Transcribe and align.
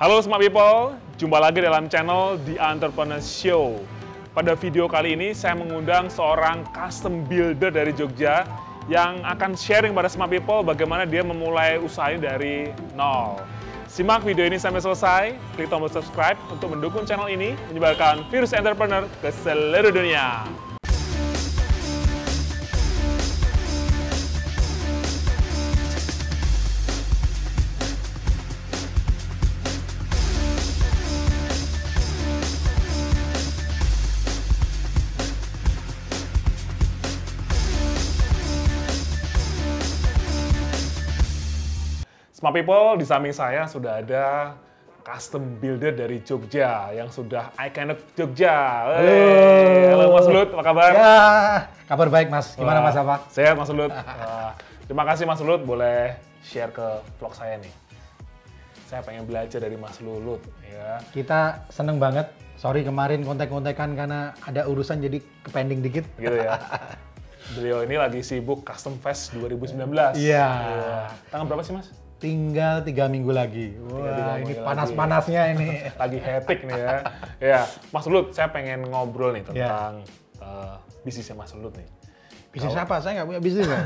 Halo 0.00 0.16
Smart 0.24 0.40
People, 0.40 0.96
jumpa 1.20 1.36
lagi 1.36 1.60
dalam 1.60 1.84
channel 1.84 2.40
The 2.48 2.56
Entrepreneur 2.56 3.20
Show. 3.20 3.84
Pada 4.32 4.56
video 4.56 4.88
kali 4.88 5.12
ini 5.12 5.36
saya 5.36 5.52
mengundang 5.52 6.08
seorang 6.08 6.64
custom 6.72 7.20
builder 7.28 7.68
dari 7.68 7.92
Jogja 7.92 8.48
yang 8.88 9.20
akan 9.28 9.52
sharing 9.52 9.92
pada 9.92 10.08
Smart 10.08 10.32
People 10.32 10.64
bagaimana 10.64 11.04
dia 11.04 11.20
memulai 11.20 11.76
usahanya 11.76 12.32
dari 12.32 12.72
nol. 12.96 13.44
Simak 13.92 14.24
video 14.24 14.48
ini 14.48 14.56
sampai 14.56 14.80
selesai, 14.80 15.36
klik 15.52 15.68
tombol 15.68 15.92
subscribe 15.92 16.40
untuk 16.48 16.72
mendukung 16.72 17.04
channel 17.04 17.28
ini 17.28 17.52
menyebarkan 17.68 18.24
virus 18.32 18.56
entrepreneur 18.56 19.04
ke 19.20 19.28
seluruh 19.44 19.92
dunia. 19.92 20.48
Smart 42.50 42.66
People, 42.66 42.98
di 42.98 43.06
samping 43.06 43.30
saya 43.30 43.62
sudah 43.70 44.02
ada 44.02 44.58
custom 45.06 45.62
builder 45.62 45.94
dari 45.94 46.18
Jogja 46.26 46.90
yang 46.90 47.06
sudah 47.06 47.54
iconic 47.54 48.02
Jogja. 48.18 48.90
Hey, 48.90 49.94
halo 49.94 50.18
Mas 50.18 50.26
Lut, 50.26 50.50
apa 50.58 50.62
kabar? 50.66 50.90
Ya, 50.90 51.14
kabar 51.86 52.10
baik 52.10 52.26
Mas. 52.26 52.58
Gimana 52.58 52.82
Wah, 52.82 52.90
Mas 52.90 52.98
apa? 52.98 53.22
Sehat 53.30 53.54
Mas 53.54 53.70
Lut. 53.70 53.94
Wah, 53.94 54.58
terima 54.82 55.06
kasih 55.06 55.30
Mas 55.30 55.38
Lut 55.38 55.62
boleh 55.62 56.18
share 56.42 56.74
ke 56.74 56.98
vlog 57.22 57.38
saya 57.38 57.54
nih. 57.62 57.70
Saya 58.90 59.06
pengen 59.06 59.30
belajar 59.30 59.62
dari 59.62 59.78
Mas 59.78 60.02
Lulut 60.02 60.42
ya. 60.66 60.98
Kita 61.14 61.70
seneng 61.70 62.02
banget. 62.02 62.34
Sorry 62.58 62.82
kemarin 62.82 63.22
kontak-kontakan 63.22 63.94
karena 63.94 64.34
ada 64.42 64.66
urusan 64.66 64.98
jadi 64.98 65.22
kepending 65.46 65.86
dikit. 65.86 66.02
Gitu 66.18 66.34
ya. 66.34 66.58
Beliau 67.54 67.86
ini 67.86 67.94
lagi 67.94 68.26
sibuk 68.26 68.66
Custom 68.66 68.98
Fest 68.98 69.38
2019. 69.38 70.18
Iya. 70.18 70.50
Tanggal 71.30 71.46
berapa 71.46 71.62
sih 71.62 71.78
Mas? 71.78 71.99
Tinggal 72.20 72.84
tiga 72.84 73.08
minggu 73.08 73.32
lagi. 73.32 73.72
Wah, 73.88 74.36
minggu 74.36 74.52
ini 74.52 74.60
panas-panasnya 74.60 75.42
ini. 75.56 75.68
lagi 76.04 76.18
hectic 76.20 76.68
nih 76.68 76.76
ya. 76.76 76.96
Ya, 77.40 77.60
Mas 77.88 78.04
Lut, 78.04 78.36
saya 78.36 78.52
pengen 78.52 78.84
ngobrol 78.92 79.32
nih 79.32 79.40
Ya. 79.56 79.72
tentang 79.72 79.92
eh, 80.44 80.74
bisnisnya 81.00 81.32
Mas 81.32 81.56
Lut 81.56 81.72
nih. 81.80 81.88
Bisnis 82.50 82.74
apa? 82.74 82.98
Saya 82.98 83.22
nggak 83.22 83.28
punya 83.30 83.40
bisnis 83.40 83.66
kan? 83.70 83.84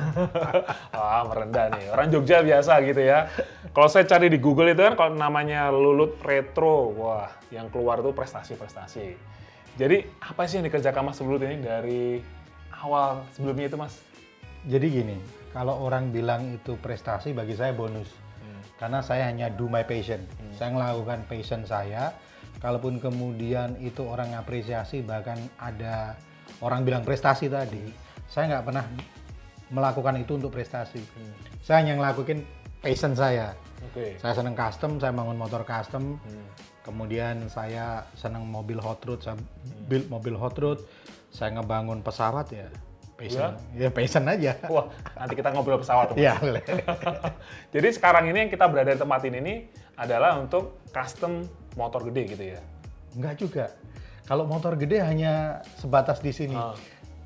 Wah, 0.96 1.22
merendah 1.30 1.68
nih. 1.78 1.84
Orang 1.92 2.08
Jogja 2.10 2.40
biasa 2.40 2.80
gitu 2.82 3.06
ya. 3.06 3.28
Kalau 3.70 3.86
saya 3.92 4.08
cari 4.08 4.32
di 4.32 4.40
Google 4.40 4.72
itu 4.72 4.80
kan 4.80 4.96
kalau 4.96 5.12
namanya 5.12 5.68
Lulut 5.68 6.16
Retro, 6.24 6.90
wah, 6.96 7.28
yang 7.52 7.68
keluar 7.68 8.00
tuh 8.00 8.16
prestasi-prestasi. 8.16 9.14
Jadi, 9.76 10.08
apa 10.16 10.48
sih 10.48 10.58
yang 10.58 10.66
dikerjakan 10.66 11.12
Mas 11.12 11.20
Lulut 11.20 11.44
ini 11.44 11.60
dari 11.60 12.04
awal 12.72 13.22
sebelumnya 13.36 13.68
itu, 13.68 13.76
Mas? 13.76 14.00
Jadi 14.64 14.86
gini, 14.88 15.16
kalau 15.52 15.84
orang 15.84 16.08
bilang 16.08 16.56
itu 16.56 16.72
prestasi 16.80 17.36
bagi 17.36 17.52
saya 17.52 17.76
bonus. 17.76 18.23
Karena 18.78 18.98
saya 19.00 19.30
hanya 19.30 19.50
do 19.50 19.70
my 19.70 19.86
passion. 19.86 20.22
Saya 20.58 20.74
melakukan 20.74 21.26
passion 21.30 21.62
saya. 21.62 22.10
Kalaupun 22.58 22.98
kemudian 22.98 23.76
itu 23.78 24.02
orang 24.06 24.34
apresiasi, 24.34 25.04
bahkan 25.04 25.36
ada 25.60 26.16
orang 26.64 26.86
bilang 26.86 27.02
prestasi 27.04 27.50
tadi, 27.50 27.92
saya 28.30 28.56
nggak 28.56 28.64
pernah 28.64 28.84
melakukan 29.68 30.16
itu 30.22 30.38
untuk 30.38 30.54
prestasi. 30.54 31.02
Saya 31.60 31.84
hanya 31.84 32.00
ngelakuin 32.00 32.40
passion 32.80 33.12
saya. 33.12 33.52
Oke. 33.90 34.16
Saya 34.16 34.32
seneng 34.32 34.56
custom, 34.56 34.96
saya 34.96 35.12
bangun 35.12 35.36
motor 35.36 35.62
custom. 35.66 36.16
Kemudian 36.84 37.48
saya 37.52 38.04
seneng 38.16 38.48
mobil 38.48 38.80
hot 38.80 39.00
rod, 39.04 39.20
saya 39.20 39.36
build 39.88 40.08
mobil 40.08 40.36
hot 40.36 40.56
rod. 40.56 40.80
Saya 41.34 41.58
ngebangun 41.58 42.00
pesawat 42.00 42.46
ya 42.54 42.70
passion. 43.24 43.52
Ya, 43.72 43.88
passion 43.88 44.24
aja. 44.28 44.52
Wah, 44.68 44.92
nanti 45.16 45.34
kita 45.34 45.48
ngobrol 45.56 45.80
pesawat. 45.80 46.12
Ya, 46.20 46.36
boleh. 46.36 46.60
Jadi 47.74 47.88
sekarang 47.96 48.28
ini 48.28 48.46
yang 48.46 48.50
kita 48.52 48.68
berada 48.68 48.92
di 48.92 49.00
tempat 49.00 49.20
ini 49.24 49.38
nih 49.40 49.58
adalah 49.96 50.36
untuk 50.36 50.84
custom 50.92 51.48
motor 51.74 52.04
gede 52.12 52.22
gitu 52.36 52.44
ya. 52.54 52.60
Enggak 53.16 53.34
juga. 53.40 53.64
Kalau 54.24 54.44
motor 54.48 54.76
gede 54.76 55.00
hanya 55.00 55.64
sebatas 55.80 56.20
di 56.20 56.32
sini. 56.32 56.56
Ah. 56.56 56.76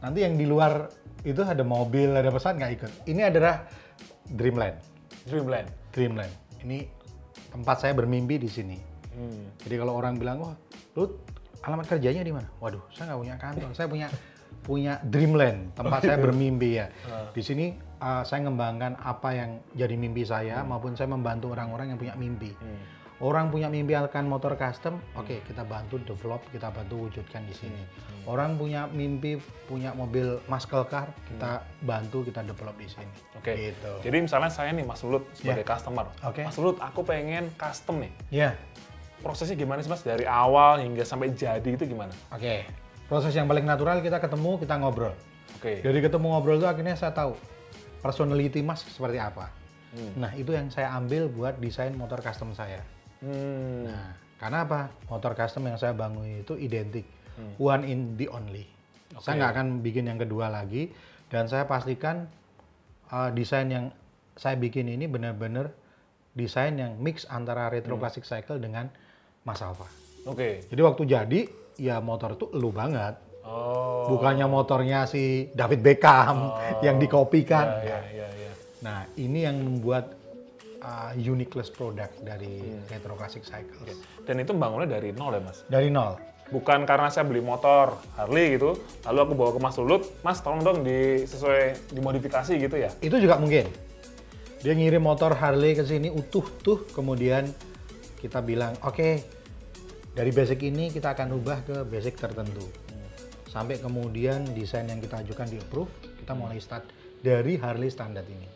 Nanti 0.02 0.22
yang 0.22 0.38
di 0.38 0.46
luar 0.46 0.86
itu 1.26 1.42
ada 1.42 1.66
mobil, 1.66 2.14
ada 2.14 2.30
pesawat 2.30 2.58
nggak 2.62 2.72
ikut. 2.78 2.92
Ini 3.10 3.30
adalah 3.34 3.66
Dreamland. 4.30 4.78
Dreamland. 5.26 5.68
Dreamland. 5.90 6.32
Ini 6.62 6.86
tempat 7.50 7.82
saya 7.82 7.92
bermimpi 7.94 8.38
di 8.38 8.50
sini. 8.50 8.78
Hmm. 9.18 9.50
Jadi 9.66 9.74
kalau 9.82 9.98
orang 9.98 10.14
bilang, 10.14 10.38
wah, 10.38 10.54
lu 10.94 11.18
alamat 11.66 11.86
kerjanya 11.90 12.22
di 12.22 12.30
mana? 12.30 12.46
Waduh, 12.62 12.82
saya 12.94 13.10
nggak 13.10 13.20
punya 13.20 13.36
kantor. 13.38 13.70
saya 13.74 13.86
punya 13.90 14.08
punya 14.68 15.00
Dreamland, 15.00 15.72
tempat 15.72 16.04
saya 16.04 16.20
bermimpi 16.28 16.76
ya. 16.76 16.92
Di 17.32 17.40
sini 17.40 17.72
uh, 18.04 18.20
saya 18.28 18.44
ngembangkan 18.44 19.00
apa 19.00 19.32
yang 19.32 19.50
jadi 19.72 19.96
mimpi 19.96 20.28
saya, 20.28 20.60
maupun 20.60 20.92
saya 20.92 21.08
membantu 21.08 21.56
orang-orang 21.56 21.96
yang 21.96 21.98
punya 21.98 22.14
mimpi. 22.20 22.52
Orang 23.18 23.50
punya 23.50 23.66
mimpi 23.66 23.98
akan 23.98 24.30
motor 24.30 24.54
custom, 24.54 25.02
oke 25.18 25.42
kita 25.42 25.66
bantu 25.66 25.98
develop, 26.06 26.38
kita 26.54 26.70
bantu 26.70 27.10
wujudkan 27.10 27.42
di 27.50 27.54
sini. 27.56 27.82
Orang 28.30 28.54
punya 28.54 28.86
mimpi 28.86 29.42
punya 29.66 29.90
mobil 29.90 30.38
muscle 30.46 30.86
car, 30.86 31.10
kita 31.26 31.66
bantu, 31.82 32.22
kita 32.22 32.46
develop 32.46 32.78
di 32.78 32.86
sini. 32.86 33.10
Oke. 33.34 33.74
Gitu. 33.74 33.92
Jadi 34.06 34.16
misalnya 34.22 34.52
saya 34.54 34.70
nih 34.70 34.86
Mas 34.86 35.02
Lulut 35.02 35.26
sebagai 35.34 35.66
customer. 35.66 36.06
Oke. 36.22 36.46
Mas 36.46 36.54
Lulut, 36.62 36.78
aku 36.78 37.02
pengen 37.02 37.50
custom 37.58 38.06
nih. 38.06 38.12
Ya, 38.30 38.54
Prosesnya 39.18 39.58
gimana 39.58 39.82
sih 39.82 39.90
Mas 39.90 40.06
dari 40.06 40.22
awal 40.22 40.78
hingga 40.78 41.02
sampai 41.02 41.34
jadi 41.34 41.66
itu 41.66 41.84
gimana? 41.90 42.14
oke. 42.30 42.86
Proses 43.08 43.32
yang 43.32 43.48
paling 43.48 43.64
natural 43.64 44.04
kita 44.04 44.20
ketemu, 44.20 44.60
kita 44.60 44.76
ngobrol. 44.76 45.16
Oke. 45.56 45.80
Dari 45.80 45.98
ketemu 46.04 46.26
ngobrol 46.28 46.60
itu 46.60 46.68
akhirnya 46.68 46.94
saya 46.94 47.16
tahu 47.16 47.32
personality 48.04 48.60
Mas 48.60 48.84
seperti 48.84 49.16
apa. 49.16 49.48
Nah, 50.20 50.36
itu 50.36 50.52
yang 50.52 50.68
saya 50.68 50.92
ambil 50.92 51.32
buat 51.32 51.56
desain 51.56 51.96
motor 51.96 52.20
custom 52.20 52.52
saya. 52.52 52.84
Hmm. 53.24 53.88
Nah, 53.88 54.12
karena 54.36 54.68
apa? 54.68 54.92
Motor 55.08 55.32
custom 55.32 55.64
yang 55.64 55.80
saya 55.80 55.96
bangun 55.96 56.44
itu 56.44 56.54
identik. 56.60 57.08
One 57.56 57.88
in 57.88 58.18
the 58.20 58.28
only. 58.28 58.68
Saya 59.22 59.40
nggak 59.40 59.52
akan 59.56 59.66
bikin 59.80 60.04
yang 60.10 60.20
kedua 60.20 60.52
lagi. 60.52 60.92
Dan 61.32 61.48
saya 61.48 61.64
pastikan 61.64 62.28
uh, 63.08 63.32
desain 63.32 63.72
yang 63.72 63.88
saya 64.36 64.60
bikin 64.60 64.88
ini 64.88 65.08
benar-benar 65.08 65.72
desain 66.36 66.76
yang 66.76 67.00
mix 67.00 67.24
antara 67.26 67.72
retro 67.72 67.96
classic 67.96 68.22
cycle 68.28 68.60
dengan 68.60 68.92
Mas 69.42 69.64
Alfa. 69.64 69.88
Oke. 70.28 70.66
Jadi 70.68 70.80
waktu 70.84 71.02
jadi, 71.08 71.40
ya 71.78 72.02
motor 72.02 72.34
itu 72.34 72.50
elu 72.52 72.70
banget. 72.74 73.14
Oh. 73.46 74.12
Bukannya 74.12 74.44
motornya 74.50 75.08
si 75.08 75.48
David 75.54 75.80
Beckham 75.80 76.52
yang 76.84 77.00
dikopikan. 77.00 77.80
Ya, 77.80 78.02
ya, 78.12 78.28
ya. 78.28 78.52
Nah, 78.84 79.08
ini 79.16 79.46
yang 79.46 79.56
membuat 79.56 80.18
uh, 80.82 81.14
uniqueness 81.16 81.72
product 81.72 82.20
dari 82.20 82.76
retro 82.90 83.14
classic 83.16 83.46
cycles. 83.46 83.96
Dan 84.26 84.42
itu 84.42 84.52
bangunnya 84.52 84.98
dari 84.98 85.14
nol 85.14 85.38
ya 85.38 85.42
Mas? 85.42 85.64
Dari 85.64 85.88
nol. 85.88 86.18
Bukan 86.48 86.88
karena 86.88 87.12
saya 87.12 87.28
beli 87.28 87.44
motor 87.44 88.00
Harley 88.16 88.56
gitu, 88.56 88.72
lalu 89.04 89.18
aku 89.20 89.32
bawa 89.36 89.50
ke 89.52 89.60
Mas 89.60 89.76
Lulut, 89.76 90.02
Mas 90.24 90.40
tolong 90.40 90.64
dong 90.64 90.80
di 90.80 91.28
sesuai 91.28 91.92
dimodifikasi 91.92 92.52
gitu 92.56 92.76
ya? 92.80 92.88
Itu 93.04 93.20
juga 93.20 93.36
mungkin. 93.36 93.68
Dia 94.64 94.72
ngirim 94.72 95.04
motor 95.04 95.36
Harley 95.36 95.76
ke 95.76 95.84
sini 95.84 96.08
utuh 96.08 96.48
tuh, 96.64 96.88
kemudian 96.96 97.52
kita 98.18 98.40
bilang, 98.40 98.74
oke, 98.80 99.20
dari 100.18 100.34
basic 100.34 100.66
ini 100.66 100.90
kita 100.90 101.14
akan 101.14 101.38
ubah 101.38 101.62
ke 101.62 101.76
basic 101.86 102.18
tertentu. 102.18 102.66
Sampai 103.46 103.78
kemudian 103.78 104.42
desain 104.50 104.90
yang 104.90 104.98
kita 104.98 105.22
ajukan 105.22 105.46
di 105.46 105.62
approve, 105.62 105.94
kita 106.18 106.34
mulai 106.34 106.58
start 106.58 106.90
dari 107.22 107.54
Harley 107.54 107.86
standar 107.86 108.26
ini. 108.26 108.48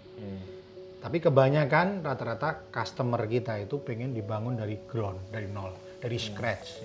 Tapi 0.99 1.23
kebanyakan 1.23 2.03
rata-rata 2.03 2.67
customer 2.67 3.23
kita 3.31 3.63
itu 3.63 3.79
pengen 3.79 4.11
dibangun 4.11 4.59
dari 4.59 4.75
ground, 4.91 5.23
dari 5.31 5.47
nol, 5.47 5.71
dari 6.03 6.19
scratch, 6.19 6.83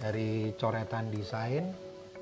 dari 0.00 0.48
coretan 0.56 1.12
desain 1.12 1.68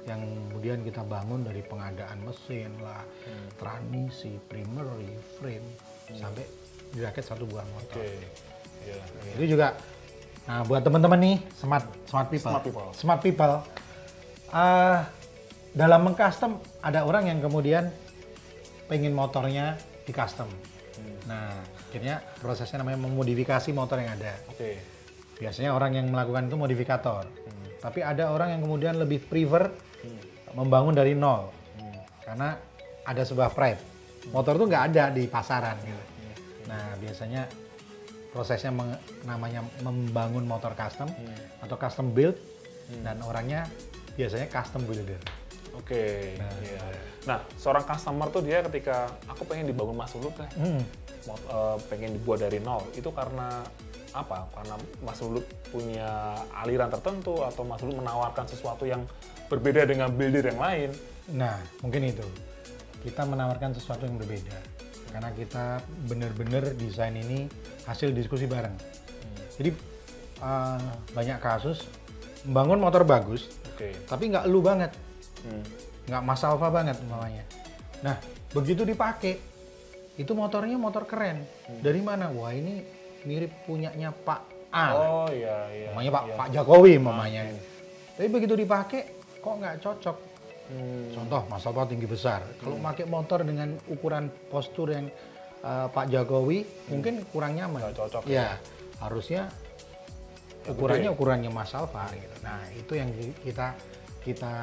yang 0.05 0.21
kemudian 0.51 0.83
kita 0.83 1.07
bangun 1.07 1.47
dari 1.47 1.63
pengadaan 1.63 2.27
mesin 2.27 2.75
lah, 2.83 3.07
transmisi, 3.55 4.35
primary, 4.51 5.15
frame, 5.39 5.65
sampai 6.11 6.43
dirakit 6.91 7.23
satu 7.23 7.47
buah 7.47 7.65
motor. 7.71 8.03
Oke. 8.03 8.19
Iya. 8.85 9.01
Itu 9.41 9.45
juga, 9.57 9.73
nah 10.45 10.61
buat 10.69 10.85
teman-teman 10.85 11.19
nih 11.21 11.37
smart 11.57 11.85
smart 12.05 12.29
people, 12.29 12.53
Smart 12.53 12.65
people. 12.65 12.89
smart 12.93 13.21
people, 13.25 13.55
ah, 14.53 15.09
dalam 15.75 16.01
mengcustom 16.07 16.61
ada 16.85 17.03
orang 17.03 17.33
yang 17.33 17.41
kemudian 17.41 17.91
pengen 18.87 19.17
motornya 19.17 19.75
di 20.05 20.13
custom. 20.13 20.47
Nah, 21.25 21.51
akhirnya 21.89 22.21
prosesnya 22.39 22.85
namanya 22.85 23.01
memodifikasi 23.09 23.73
motor 23.73 23.99
yang 23.99 24.15
ada. 24.15 24.37
Oke. 24.53 24.79
Biasanya 25.41 25.75
orang 25.75 25.97
yang 25.99 26.07
melakukan 26.13 26.47
itu 26.47 26.57
modifikator. 26.61 27.25
Tapi 27.81 28.01
ada 28.05 28.31
orang 28.31 28.55
yang 28.55 28.61
kemudian 28.63 28.95
lebih 29.01 29.25
prefer 29.25 29.73
membangun 30.53 30.95
dari 30.95 31.17
nol. 31.17 31.51
Karena 32.23 32.55
ada 33.05 33.23
sebuah 33.25 33.51
pride. 33.53 33.81
Motor 34.33 34.57
itu 34.61 34.65
nggak 34.69 34.85
ada 34.95 35.05
di 35.13 35.25
pasaran 35.29 35.77
gitu. 35.85 36.05
Nah, 36.71 36.97
biasanya 36.97 37.45
prosesnya 38.35 38.69
meng- 38.69 38.99
namanya 39.23 39.63
membangun 39.81 40.43
motor 40.43 40.75
custom 40.75 41.07
Hmm. 41.07 41.39
atau 41.63 41.79
custom 41.79 42.11
build 42.11 42.35
dan 43.01 43.23
orangnya 43.23 43.71
biasanya 44.13 44.51
custom 44.51 44.83
builder. 44.83 45.23
Oke. 45.75 46.35
Nah. 46.39 46.51
iya. 46.61 46.83
Nah, 47.25 47.39
seorang 47.57 47.83
customer 47.83 48.27
tuh 48.29 48.43
dia 48.43 48.63
ketika 48.67 49.07
aku 49.25 49.43
pengen 49.45 49.67
dibangun 49.67 49.97
Mas 49.97 50.13
Lulut 50.13 50.35
deh, 50.35 50.51
Hmm. 50.55 50.83
mau- 51.25 51.39
eh, 51.41 51.77
pengen 51.89 52.15
dibuat 52.15 52.43
dari 52.43 52.59
nol, 52.59 52.83
itu 52.93 53.09
karena 53.11 53.63
apa? 54.11 54.47
Karena 54.51 54.75
Mas 55.01 55.19
Lulut 55.19 55.43
punya 55.71 56.35
aliran 56.55 56.91
tertentu 56.91 57.43
atau 57.43 57.63
Mas 57.63 57.83
Lulut 57.83 57.99
menawarkan 57.99 58.47
sesuatu 58.47 58.85
yang 58.85 59.03
berbeda 59.47 59.83
dengan 59.83 60.11
builder 60.11 60.51
yang 60.51 60.61
lain. 60.61 60.91
Nah, 61.33 61.59
mungkin 61.81 62.07
itu. 62.07 62.27
Kita 63.03 63.27
menawarkan 63.27 63.75
sesuatu 63.75 64.07
yang 64.07 64.15
berbeda. 64.15 64.55
Karena 65.15 65.31
kita 65.31 65.79
benar-benar 66.11 66.75
desain 66.75 67.15
ini 67.15 67.47
hasil 67.87 68.11
diskusi 68.11 68.51
bareng. 68.51 68.75
Jadi 69.55 69.71
uh, 70.43 70.83
banyak 71.15 71.39
kasus 71.39 71.87
membangun 72.43 72.83
motor 72.83 73.07
bagus, 73.07 73.47
Oke. 73.71 73.95
tapi 74.11 74.35
nggak 74.35 74.51
lu 74.51 74.59
banget, 74.59 74.91
Hmm. 75.47 75.63
nggak 76.11 76.23
Mas 76.27 76.43
Alfa 76.43 76.67
banget 76.67 76.99
umpamanya. 77.05 77.47
Nah, 78.03 78.19
begitu 78.51 78.83
dipakai, 78.83 79.39
itu 80.19 80.33
motornya 80.35 80.75
motor 80.75 81.07
keren. 81.07 81.47
Dari 81.79 82.03
mana? 82.03 82.35
Wah 82.35 82.51
ini 82.51 82.83
mirip 83.23 83.55
punyanya 83.71 84.11
Pak 84.11 84.41
A. 84.75 84.87
Oh 84.93 85.29
iya 85.31 85.71
iya. 85.71 85.89
Namanya 85.95 86.11
Pak 86.11 86.25
iya. 86.27 86.35
Pak 86.35 86.49
Jokowi 86.59 86.95
mamanya. 86.99 87.43
Tapi 88.19 88.29
begitu 88.29 88.59
dipakai 88.59 89.15
kok 89.39 89.55
nggak 89.63 89.77
cocok. 89.79 90.17
Hmm. 90.65 91.13
Contoh 91.13 91.45
Mas 91.47 91.65
Alfa 91.65 91.85
tinggi 91.85 92.09
besar. 92.09 92.41
Kalau 92.57 92.81
pakai 92.81 93.05
motor 93.05 93.45
dengan 93.45 93.77
ukuran 93.85 94.33
postur 94.49 94.91
yang 94.91 95.13
uh, 95.61 95.87
Pak 95.89 96.09
Jokowi 96.09 96.65
mungkin 96.89 97.21
kurang 97.29 97.55
nyaman. 97.55 97.85
Nggak 97.85 97.97
cocok, 98.01 98.23
Ya, 98.27 98.57
harusnya 98.97 99.53
ukurannya 100.65 101.13
ukurannya 101.13 101.51
Mas 101.53 101.77
Alfa 101.77 102.09
gitu. 102.11 102.37
Nah, 102.41 102.65
itu 102.73 102.93
yang 102.97 103.13
ki- 103.13 103.37
kita 103.45 103.77
kita 104.25 104.55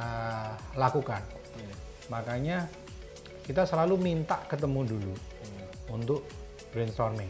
lakukan. 0.73 1.21
Hmm. 1.53 1.73
Makanya 2.09 2.65
kita 3.45 3.65
selalu 3.65 3.97
minta 3.97 4.41
ketemu 4.49 4.81
dulu 4.87 5.13
Hmm. 5.13 5.65
untuk 6.01 6.25
brainstorming. 6.73 7.29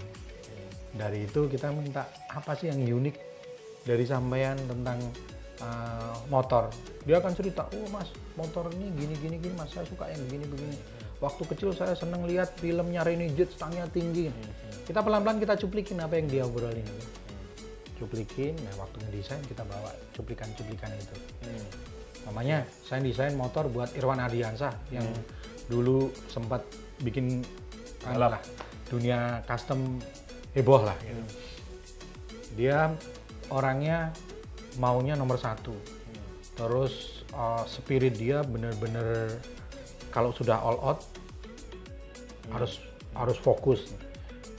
Dari 0.92 1.24
itu 1.24 1.48
kita 1.48 1.72
minta 1.72 2.04
apa 2.28 2.52
sih 2.52 2.68
yang 2.68 2.80
unik 2.80 3.16
dari 3.84 4.04
sampean 4.04 4.60
tentang 4.64 5.00
uh, 5.62 6.18
motor. 6.28 6.68
Dia 7.06 7.22
akan 7.22 7.34
cerita, 7.34 7.70
oh 7.72 7.88
mas 7.94 8.10
motor 8.38 8.70
ini 8.76 8.90
gini 8.94 9.16
gini 9.18 9.36
gini 9.38 9.54
mas 9.56 9.70
saya 9.70 9.86
suka 9.86 10.10
yang 10.10 10.22
begini 10.28 10.46
begini. 10.50 10.78
Waktu 11.22 11.44
kecil 11.54 11.70
saya 11.78 11.94
seneng 11.94 12.26
lihat 12.26 12.58
filmnya 12.58 13.06
Renegade 13.06 13.54
stangnya 13.54 13.86
tinggi. 13.94 14.34
Kita 14.90 15.06
pelan 15.06 15.22
pelan 15.22 15.38
kita 15.38 15.54
cuplikin 15.62 16.02
apa 16.02 16.18
yang 16.18 16.28
dia 16.28 16.44
obrolin. 16.50 16.86
Cuplikin, 18.02 18.58
nah 18.58 18.82
waktu 18.82 18.98
ngedesain 19.06 19.46
kita 19.46 19.62
bawa 19.62 19.94
cuplikan 20.18 20.50
cuplikan 20.58 20.90
itu. 20.98 21.16
Hmm. 21.46 21.66
Namanya 22.26 22.66
saya 22.82 23.06
desain 23.06 23.38
motor 23.38 23.70
buat 23.70 23.94
Irwan 23.94 24.18
Ardiansah 24.18 24.74
yang 24.90 25.06
dulu 25.70 26.10
sempat 26.26 26.66
bikin 27.06 27.46
anu 28.10 28.18
lah, 28.18 28.42
dunia 28.90 29.46
custom 29.46 30.02
heboh 30.58 30.82
lah. 30.82 30.98
gitu. 31.06 31.24
Dia 32.58 32.90
orangnya 33.54 34.10
maunya 34.78 35.18
nomor 35.18 35.42
satu. 35.42 35.74
Terus 36.56 37.26
uh, 37.34 37.64
spirit 37.66 38.16
dia 38.16 38.46
bener-bener 38.46 39.40
kalau 40.12 40.36
sudah 40.36 40.60
all 40.60 40.78
out 40.84 41.00
harus 42.52 42.84
harus 43.16 43.38
fokus. 43.40 43.92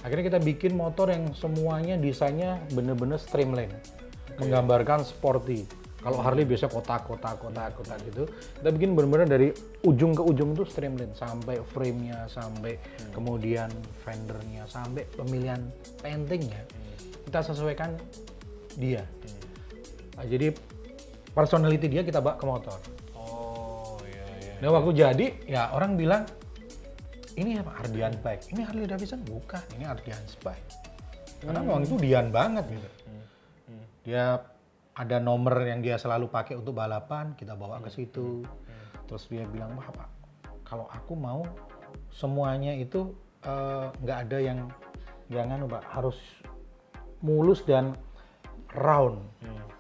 Akhirnya 0.02 0.34
kita 0.34 0.40
bikin 0.42 0.74
motor 0.74 1.12
yang 1.14 1.30
semuanya 1.36 1.94
desainnya 1.94 2.58
bener-bener 2.74 3.22
streamline, 3.22 3.70
menggambarkan 4.40 5.06
sporty. 5.06 5.62
Kalau 6.02 6.18
Harley 6.18 6.42
biasa 6.42 6.66
kotak-kotak, 6.66 7.38
kotak-kotak 7.38 8.02
gitu. 8.10 8.26
Kita 8.58 8.74
bikin 8.74 8.98
bener-bener 8.98 9.30
dari 9.30 9.48
ujung 9.86 10.18
ke 10.18 10.22
ujung 10.26 10.58
itu 10.58 10.66
streamline 10.66 11.14
sampai 11.14 11.62
frame-nya, 11.70 12.26
sampai 12.26 12.74
kemudian 13.14 13.70
fendernya, 14.02 14.66
sampai 14.66 15.06
pemilihan 15.14 15.62
paintingnya. 16.02 16.66
Kita 17.22 17.46
sesuaikan 17.46 17.94
dia. 18.74 19.06
Nah, 20.16 20.24
jadi 20.28 20.52
personality 21.32 21.88
dia 21.88 22.02
kita 22.04 22.20
bawa 22.20 22.36
ke 22.36 22.44
motor. 22.44 22.78
Oh 23.16 23.96
iya 24.04 24.24
iya. 24.44 24.52
Nah 24.60 24.68
waktu 24.76 24.90
jadi 24.92 25.26
ya 25.48 25.72
orang 25.72 25.96
bilang 25.96 26.28
ini 27.40 27.56
apa 27.56 27.80
Ardian 27.80 28.12
bike, 28.20 28.52
ini 28.52 28.60
Harley 28.60 28.84
Davidson 28.84 29.24
bukan, 29.24 29.64
ini 29.80 29.88
Ardian 29.88 30.20
bike. 30.44 30.68
Karena 31.42 31.64
memang 31.64 31.82
itu 31.88 31.96
Dian 31.98 32.28
banget 32.28 32.68
gitu. 32.68 32.88
Dia 34.04 34.38
ada 34.92 35.16
nomor 35.16 35.64
yang 35.64 35.80
dia 35.80 35.96
selalu 35.96 36.28
pakai 36.28 36.60
untuk 36.60 36.76
balapan, 36.76 37.32
kita 37.34 37.56
bawa 37.56 37.80
ke 37.80 37.88
situ. 37.88 38.44
Terus 39.08 39.24
dia 39.32 39.48
bilang, 39.48 39.74
wah 39.74 39.88
pak, 39.90 40.08
kalau 40.62 40.86
aku 40.92 41.16
mau 41.16 41.42
semuanya 42.12 42.76
itu 42.76 43.16
eh, 43.42 43.88
nggak 44.04 44.18
ada 44.28 44.38
yang 44.38 44.58
jangan 45.32 45.64
pak 45.64 45.82
harus 45.88 46.18
mulus 47.24 47.64
dan 47.64 47.96
round. 48.76 49.24
Hmm. 49.40 49.71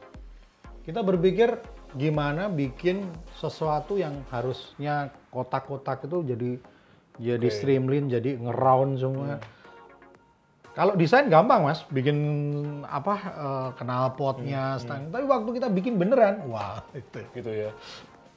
Kita 0.82 1.00
berpikir 1.00 1.62
gimana 1.94 2.50
bikin 2.50 3.06
sesuatu 3.38 4.00
yang 4.00 4.26
harusnya 4.32 5.14
kotak-kotak 5.30 6.08
itu 6.08 6.24
jadi 6.26 6.50
jadi 7.20 7.48
Oke. 7.48 7.54
streamline, 7.54 8.08
jadi 8.08 8.40
ngeround 8.40 8.98
semua. 8.98 9.36
Kalau 10.72 10.96
desain 10.96 11.28
gampang 11.28 11.68
mas, 11.68 11.84
bikin 11.92 12.16
apa 12.88 13.14
eh, 13.28 13.68
knalpotnya, 13.76 14.80
stang. 14.80 15.12
Tapi 15.12 15.24
waktu 15.28 15.50
kita 15.60 15.68
bikin 15.68 16.00
beneran, 16.00 16.48
wah 16.48 16.80
itu. 16.96 17.20
Gitu 17.36 17.50
ya. 17.52 17.70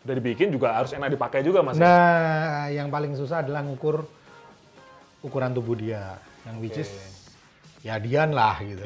Udah 0.05 0.13
dibikin 0.19 0.51
juga 0.51 0.75
harus 0.75 0.91
enak 0.91 1.15
dipakai 1.15 1.41
juga 1.41 1.63
mas. 1.63 1.79
ya? 1.79 1.87
Nah, 1.87 2.67
yang 2.69 2.91
paling 2.91 3.15
susah 3.15 3.41
adalah 3.41 3.63
ngukur 3.63 4.03
ukuran 5.23 5.55
tubuh 5.55 5.73
dia, 5.79 6.19
yang 6.45 6.59
which 6.59 6.77
is 6.77 6.91
ya 7.81 7.97
Dian 7.97 8.35
lah 8.35 8.59
gitu. 8.61 8.83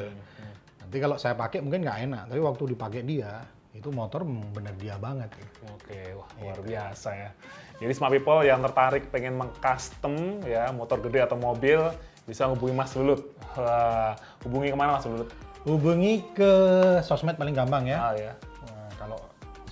Nanti 0.90 1.06
kalau 1.06 1.22
saya 1.22 1.38
pakai 1.38 1.62
mungkin 1.62 1.86
nggak 1.86 1.98
enak, 2.10 2.22
tapi 2.34 2.42
waktu 2.42 2.74
dipakai 2.74 3.06
dia, 3.06 3.46
itu 3.70 3.94
motor 3.94 4.26
bener 4.26 4.74
dia 4.74 4.98
banget. 4.98 5.30
Gitu. 5.38 5.62
Oke, 5.70 6.18
wah 6.18 6.26
luar 6.42 6.58
biasa 6.66 7.14
ya. 7.14 7.30
Jadi 7.78 7.92
smart 7.94 8.10
people 8.10 8.42
yang 8.42 8.58
tertarik 8.58 9.06
pengen 9.14 9.38
mengcustom 9.38 10.42
ya 10.42 10.74
motor 10.74 10.98
gede 10.98 11.30
atau 11.30 11.38
mobil 11.38 11.78
bisa 12.26 12.50
hubungi 12.50 12.74
Mas 12.74 12.90
Lulut. 12.98 13.22
Wah, 13.54 14.18
hubungi 14.42 14.74
ke 14.74 14.78
mana 14.82 14.98
Mas 14.98 15.06
Lulut? 15.06 15.30
Hubungi 15.62 16.26
ke 16.34 16.52
sosmed 17.06 17.38
paling 17.38 17.54
gampang 17.54 17.86
ya. 17.86 18.10
Ah 18.10 18.14
ya. 18.18 18.34
Nah, 18.66 18.90
kalau 18.98 19.22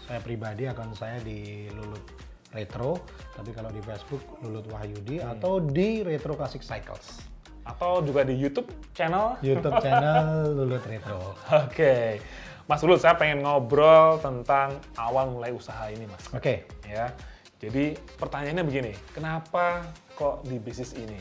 saya 0.07 0.23
pribadi 0.23 0.71
akun 0.71 0.95
saya 0.95 1.19
di 1.19 1.67
Lulut 1.75 2.07
Retro, 2.55 3.03
tapi 3.35 3.51
kalau 3.51 3.75
di 3.75 3.83
Facebook 3.83 4.23
Lulut 4.47 4.71
Wahyudi 4.71 5.19
atau 5.19 5.59
di 5.59 6.07
Retro 6.07 6.39
Classic 6.39 6.63
Cycles. 6.63 7.27
Atau 7.69 8.01
juga 8.01 8.25
di 8.25 8.33
YouTube 8.33 8.67
channel. 8.91 9.37
YouTube 9.39 9.77
channel 9.79 10.57
Lulut 10.57 10.83
Retro. 10.83 11.37
Oke. 11.69 12.19
Mas 12.65 12.81
Lulut, 12.81 12.97
saya 12.99 13.13
pengen 13.15 13.45
ngobrol 13.45 14.17
tentang 14.19 14.77
awal 14.95 15.29
mulai 15.29 15.53
usaha 15.53 15.89
ini, 15.89 16.05
Mas. 16.05 16.25
Oke, 16.33 16.65
Ya. 16.85 17.13
Jadi 17.59 17.91
pertanyaannya 18.15 18.63
begini, 18.63 18.93
kenapa 19.11 19.83
kok 20.15 20.47
di 20.47 20.57
bisnis 20.57 20.95
ini? 20.95 21.19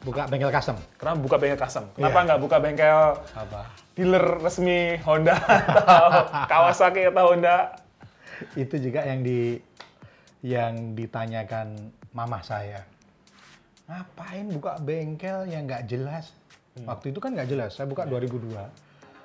buka 0.00 0.24
bengkel 0.24 0.48
custom. 0.48 0.80
Kenapa 0.96 1.16
buka 1.18 1.36
bengkel 1.36 1.60
custom? 1.60 1.84
Kenapa 1.92 2.16
Iya. 2.16 2.24
nggak 2.24 2.40
buka 2.40 2.56
bengkel 2.56 3.00
Apa? 3.36 3.60
dealer 3.92 4.40
resmi 4.40 4.96
Honda 5.04 5.36
atau 5.36 6.08
Kawasaki 6.50 7.12
atau 7.12 7.24
Honda? 7.28 7.76
Itu 8.56 8.80
juga 8.80 9.04
yang 9.04 9.20
di 9.20 9.60
yang 10.40 10.96
ditanyakan 10.96 11.92
mama 12.16 12.40
saya. 12.40 12.80
Ngapain 13.90 14.46
buka 14.54 14.78
bengkel 14.78 15.50
yang 15.50 15.66
nggak 15.66 15.90
jelas? 15.90 16.30
Waktu 16.86 17.10
itu 17.10 17.18
kan 17.18 17.34
nggak 17.34 17.50
jelas. 17.50 17.74
Saya 17.74 17.90
buka 17.90 18.06
2002. 18.06 18.54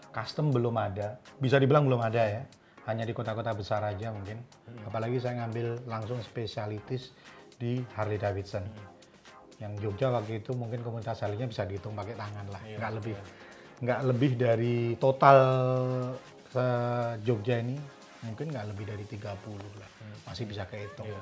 Custom 0.10 0.50
belum 0.50 0.74
ada. 0.74 1.22
Bisa 1.38 1.62
dibilang 1.62 1.86
belum 1.86 2.02
ada 2.02 2.26
ya. 2.26 2.42
Hanya 2.90 3.06
di 3.06 3.14
kota-kota 3.14 3.54
besar 3.54 3.86
aja 3.86 4.10
mungkin. 4.10 4.42
Apalagi 4.90 5.22
saya 5.22 5.46
ngambil 5.46 5.86
langsung 5.86 6.18
spesialitis 6.26 7.14
di 7.62 7.86
Harley 7.94 8.18
Davidson. 8.18 8.66
Yang 9.62 9.86
Jogja 9.86 10.10
waktu 10.10 10.42
itu 10.42 10.58
mungkin 10.58 10.82
komunitas 10.82 11.22
Harley-nya 11.22 11.46
bisa 11.46 11.62
dihitung 11.70 11.94
pakai 11.94 12.18
tangan 12.18 12.46
lah. 12.50 12.62
Nggak 12.66 12.92
lebih. 12.98 13.14
Nggak 13.86 14.00
lebih 14.02 14.32
dari 14.34 14.78
total 14.98 15.38
se 16.50 16.66
Jogja 17.22 17.62
ini 17.62 17.78
mungkin 18.26 18.50
nggak 18.50 18.66
lebih 18.74 18.90
dari 18.90 19.06
30 19.06 19.22
lah. 19.78 19.90
Masih 20.26 20.50
bisa 20.50 20.66
kehitung. 20.66 21.06
Iya. 21.06 21.22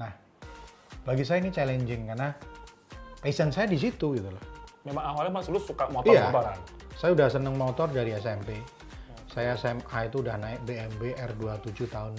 Nah, 0.00 0.12
bagi 1.04 1.28
saya 1.28 1.44
ini 1.44 1.52
challenging 1.52 2.08
karena 2.08 2.32
passion 3.20 3.48
saya 3.48 3.64
di 3.64 3.76
situ 3.76 4.16
gitu 4.16 4.28
loh. 4.28 4.44
Memang 4.82 5.04
awalnya 5.06 5.32
Mas 5.34 5.46
Lulut 5.46 5.62
suka 5.62 5.84
Iya. 5.84 5.92
motor-motoran. 5.92 6.58
Saya 6.96 7.10
udah 7.12 7.28
seneng 7.28 7.54
motor 7.54 7.88
dari 7.88 8.12
SMP. 8.12 8.56
Saya 9.28 9.54
SMA 9.54 9.98
itu 10.04 10.16
udah 10.18 10.36
naik 10.36 10.60
BMW 10.64 11.14
R27 11.14 11.86
tahun 11.86 12.14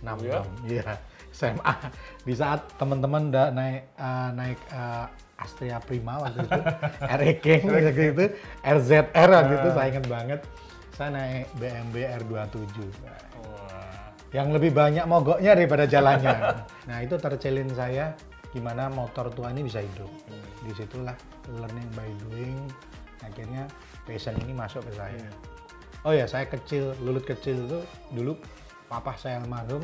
enam 0.00 0.16
Ya? 0.18 0.40
tahun. 0.40 0.50
Iya, 0.64 0.90
SMA. 1.30 1.74
Di 2.22 2.32
saat 2.32 2.64
teman-teman 2.74 3.28
udah 3.28 3.50
naik 3.50 3.82
eh, 3.92 4.30
naik 4.32 4.58
eh, 4.68 5.06
Astria 5.36 5.78
Prima 5.78 6.22
waktu 6.22 6.38
itu, 6.40 6.60
RE 7.18 7.32
King 7.36 7.62
waktu 7.66 8.02
itu, 8.14 8.24
RZR 8.62 9.28
waktu 9.28 9.54
itu 9.56 9.68
saya 9.74 9.86
ingat 9.90 10.06
banget. 10.06 10.40
Saya 10.92 11.08
naik 11.10 11.46
BMW 11.58 11.96
R27. 12.16 12.78
Wah. 13.42 14.06
Yang 14.30 14.48
lebih 14.54 14.70
banyak 14.72 15.04
mogoknya 15.04 15.52
daripada 15.52 15.84
jalannya. 15.84 16.36
nah 16.86 16.98
itu 16.98 17.18
tercelin 17.18 17.68
saya 17.74 18.14
gimana 18.52 18.92
motor 18.92 19.32
tua 19.32 19.50
ini 19.50 19.64
bisa 19.64 19.80
hidup. 19.80 20.08
Di 20.62 20.72
situlah 20.76 21.16
learning 21.58 21.88
by 21.96 22.08
doing. 22.28 22.60
Akhirnya 23.24 23.66
passion 24.04 24.36
ini 24.44 24.52
masuk 24.52 24.84
ke 24.86 24.92
saya. 24.94 25.26
Oh 26.02 26.10
ya, 26.10 26.26
saya 26.26 26.50
kecil, 26.50 26.92
lulut 27.00 27.22
kecil 27.22 27.64
itu 27.64 27.80
dulu 28.12 28.34
papa 28.90 29.14
saya 29.16 29.40
almarhum 29.40 29.82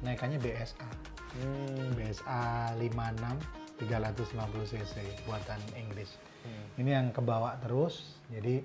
naikannya 0.00 0.40
BSA. 0.40 0.88
Hmm. 1.36 1.94
BSA 1.94 2.74
56 2.78 3.84
350 3.86 4.72
cc 4.72 4.94
buatan 5.28 5.60
Inggris. 5.76 6.16
Hmm. 6.44 6.80
Ini 6.80 6.90
yang 6.96 7.06
kebawa 7.12 7.60
terus. 7.60 8.16
Jadi 8.32 8.62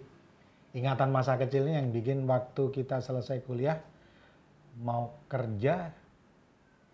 ingatan 0.75 1.11
masa 1.11 1.39
kecilnya 1.39 1.79
yang 1.79 1.91
bikin 1.91 2.27
waktu 2.27 2.71
kita 2.71 2.99
selesai 2.99 3.43
kuliah 3.47 3.79
mau 4.75 5.23
kerja 5.31 5.87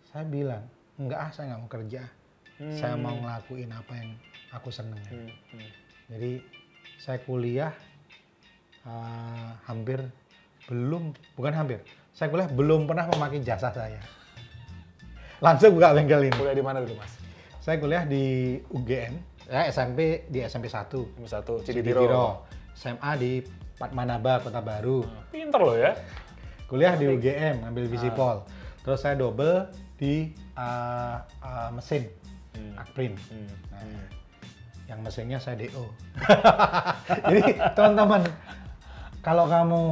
saya 0.06 0.24
bilang 0.28 0.62
enggak 1.00 1.18
ah 1.18 1.30
saya 1.34 1.44
nggak 1.52 1.60
mau 1.66 1.70
kerja. 1.72 2.02
Saya 2.70 2.94
mau 2.94 3.18
ngelakuin 3.18 3.70
apa 3.74 3.92
yang 3.98 4.10
aku 4.54 4.70
seneng. 4.70 5.02
Hmm. 5.10 5.30
Hmm. 5.56 5.70
Jadi 6.12 6.32
saya 7.02 7.18
kuliah 7.26 7.74
eh, 8.86 9.50
hampir 9.66 9.98
belum 10.70 11.10
bukan 11.34 11.54
hampir 11.58 11.82
saya 12.12 12.28
kuliah 12.28 12.48
belum 12.48 12.84
pernah 12.84 13.08
memakai 13.08 13.40
jasa 13.40 13.72
saya. 13.72 13.98
Langsung 15.40 15.74
buka 15.74 15.96
bengkel 15.96 16.28
ini. 16.28 16.36
Kuliah 16.36 16.54
di 16.54 16.64
mana 16.64 16.84
dulu, 16.84 17.00
Mas? 17.00 17.12
Saya 17.64 17.80
kuliah 17.80 18.04
di 18.04 18.58
UGM, 18.68 19.14
ya 19.48 19.66
SMP 19.72 20.28
di 20.28 20.44
SMP 20.44 20.68
1. 20.68 20.92
Nomor 20.92 21.30
satu, 21.30 21.64
di 21.64 21.72
Ciditiro. 21.72 22.44
SMA 22.76 23.12
di 23.16 23.32
Patmanaba, 23.80 24.44
Kota 24.44 24.60
Baru. 24.60 25.02
Pinter 25.32 25.60
loh 25.60 25.74
ya. 25.74 25.96
Kuliah 26.68 26.94
di 26.94 27.08
UGM, 27.08 27.64
ngambil 27.64 27.84
Visipol. 27.88 28.44
Terus 28.84 29.00
saya 29.00 29.16
double 29.16 29.72
di 29.96 30.30
uh, 30.58 31.16
uh, 31.42 31.70
mesin, 31.72 32.06
Hmm. 32.62 32.78
Akprim. 32.78 33.14
Hmm. 33.28 33.50
Nah, 33.74 33.82
yang 34.86 35.00
mesinnya 35.02 35.38
saya 35.42 35.58
DO. 35.58 35.84
Jadi 37.30 37.42
teman-teman, 37.74 38.22
kalau 39.24 39.46
kamu 39.48 39.82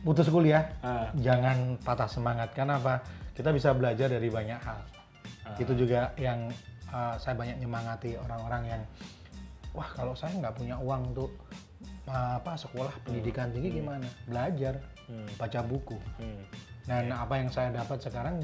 putus 0.00 0.28
kuliah, 0.30 0.70
Ah. 0.80 1.10
jangan 1.18 1.76
patah 1.82 2.06
semangat. 2.06 2.54
Karena 2.54 2.78
apa? 2.78 3.02
Kita 3.34 3.52
bisa 3.52 3.74
belajar 3.76 4.08
dari 4.08 4.30
banyak 4.30 4.60
hal. 4.62 4.80
Ah. 5.44 5.56
Itu 5.58 5.74
juga 5.74 6.14
yang 6.16 6.48
uh, 6.88 7.14
saya 7.18 7.34
banyak 7.34 7.58
nyemangati 7.58 8.14
orang-orang 8.16 8.62
yang, 8.76 8.82
wah 9.74 9.88
kalau 9.92 10.14
saya 10.14 10.32
nggak 10.38 10.54
punya 10.56 10.78
uang 10.78 11.12
untuk 11.12 11.30
uh, 12.06 12.38
apa 12.38 12.54
sekolah 12.54 12.92
pendidikan 13.02 13.50
tinggi 13.50 13.82
gimana? 13.82 14.06
Belajar, 14.24 14.78
Hmm. 15.06 15.26
baca 15.38 15.62
buku. 15.62 15.98
Hmm. 16.18 16.42
Dan 16.86 17.14
apa 17.14 17.38
yang 17.38 17.50
saya 17.50 17.70
dapat 17.70 17.98
sekarang 18.02 18.42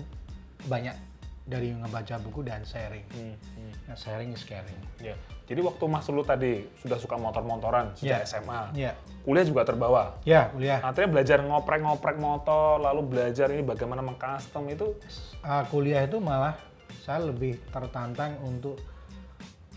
banyak 0.71 0.95
dari 1.43 1.75
ngebaca 1.75 2.23
buku 2.23 2.47
dan 2.47 2.63
sharing. 2.63 3.03
Hmm. 3.11 3.35
Hmm. 3.59 3.73
Nah, 3.91 3.97
sharing 3.99 4.31
is 4.31 4.47
caring. 4.47 4.79
Ya. 5.03 5.19
Jadi 5.43 5.59
waktu 5.59 5.85
Mas 5.91 6.07
Lulu 6.07 6.23
tadi 6.23 6.63
sudah 6.79 6.97
suka 6.97 7.19
motor-motoran 7.19 7.93
sejak 7.99 8.23
Ya. 8.23 8.27
SMA, 8.27 8.61
Ya, 8.73 8.93
kuliah 9.27 9.45
juga 9.45 9.67
terbawa. 9.67 10.17
ya 10.23 10.49
kuliah. 10.55 10.79
Artinya 10.81 11.19
belajar 11.19 11.43
ngoprek-ngoprek 11.43 12.17
motor, 12.17 12.79
lalu 12.79 13.03
belajar 13.05 13.51
ini 13.51 13.61
bagaimana 13.61 14.01
mengcustom 14.01 14.71
itu 14.71 14.95
Uh, 15.43 15.67
kuliah 15.67 16.07
itu 16.07 16.23
malah 16.23 16.55
saya 17.03 17.27
lebih 17.27 17.59
tertantang 17.75 18.39
untuk 18.47 18.79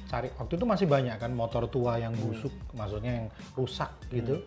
cari 0.06 0.30
waktu 0.38 0.62
itu 0.62 0.66
masih 0.70 0.86
banyak 0.86 1.18
kan 1.18 1.34
motor 1.34 1.66
tua 1.66 1.98
yang 1.98 2.14
busuk, 2.14 2.54
maksudnya 2.78 3.26
yang 3.26 3.28
rusak 3.58 3.90
gitu. 4.14 4.46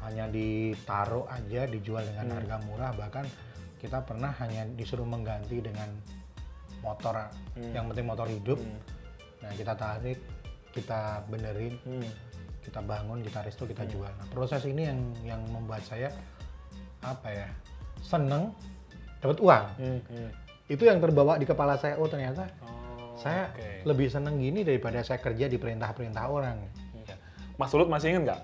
Hanya 0.00 0.24
ditaruh 0.32 1.28
aja 1.28 1.68
dijual 1.68 2.00
dengan 2.00 2.32
harga 2.40 2.56
murah 2.64 2.96
bahkan 2.96 3.28
kita 3.76 4.00
pernah 4.02 4.32
hanya 4.40 4.64
disuruh 4.72 5.04
mengganti 5.04 5.60
dengan 5.60 5.92
motor 6.80 7.14
yang 7.56 7.90
penting 7.90 8.06
motor 8.06 8.26
hidup. 8.26 8.58
Nah, 9.38 9.52
kita 9.54 9.74
tarik, 9.74 10.18
kita 10.70 11.22
benerin, 11.26 11.74
Hmm. 11.82 12.06
kita 12.62 12.80
bangun, 12.80 13.22
kita 13.22 13.42
resto, 13.42 13.64
kita 13.64 13.86
jual. 13.86 14.10
Nah, 14.10 14.26
proses 14.28 14.62
ini 14.64 14.86
yang 14.86 14.98
yang 15.24 15.40
membuat 15.48 15.82
saya 15.82 16.10
apa 17.00 17.28
ya? 17.30 17.48
seneng 17.98 18.54
dapat 19.18 19.38
uang. 19.42 19.64
Hmm. 19.82 20.00
Hmm. 20.06 20.30
Itu 20.70 20.86
yang 20.86 21.02
terbawa 21.02 21.34
di 21.34 21.42
kepala 21.42 21.74
saya. 21.74 21.98
Oh, 21.98 22.06
ternyata 22.06 22.46
Oh, 22.62 23.18
saya 23.18 23.50
oke. 23.50 23.82
lebih 23.90 24.06
seneng 24.06 24.38
gini 24.38 24.62
daripada 24.62 25.02
saya 25.02 25.18
kerja 25.18 25.50
di 25.50 25.58
perintah-perintah 25.58 26.24
orang. 26.30 26.62
Iya. 26.94 27.18
Mas 27.58 27.74
Lulut 27.74 27.90
masih 27.90 28.14
ingat 28.14 28.22
nggak 28.22 28.40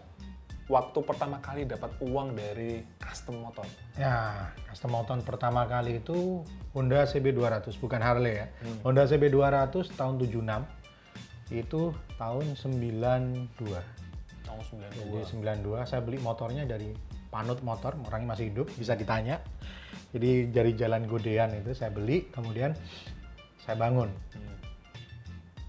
waktu 0.69 0.99
pertama 1.05 1.37
kali 1.45 1.69
dapat 1.69 1.93
uang 2.01 2.33
dari 2.37 2.81
custom 2.97 3.45
motor? 3.45 3.67
Ya, 4.01 4.49
custom 4.69 4.97
motor 4.97 5.21
pertama 5.21 5.69
kali 5.69 6.01
itu 6.01 6.41
Honda 6.73 7.05
CB200, 7.05 7.77
bukan 7.77 8.01
Harley 8.01 8.41
ya. 8.41 8.47
Honda 8.81 9.05
CB200 9.05 9.93
tahun 9.97 10.15
76. 10.21 10.65
Itu 11.53 11.93
tahun 12.17 12.57
92. 12.57 13.53
Tahun 14.45 14.61
92. 14.73 15.05
Jadi 15.13 15.25
92 15.37 15.85
saya 15.85 16.01
beli 16.01 16.19
motornya 16.21 16.65
dari 16.65 16.93
Panut 17.29 17.59
Motor, 17.67 17.99
orangnya 18.07 18.39
masih 18.39 18.55
hidup, 18.55 18.71
bisa 18.79 18.95
ditanya. 18.95 19.43
Jadi 20.15 20.55
dari 20.55 20.79
Jalan 20.79 21.11
Godean 21.11 21.51
itu 21.59 21.75
saya 21.75 21.91
beli, 21.91 22.31
kemudian 22.31 22.79
saya 23.59 23.75
bangun. 23.75 24.07
Hmm. 24.07 24.57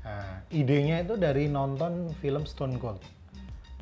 Nah, 0.06 0.38
idenya 0.54 1.02
itu 1.02 1.18
dari 1.18 1.50
nonton 1.50 2.14
film 2.22 2.46
Stone 2.46 2.78
Cold. 2.78 3.02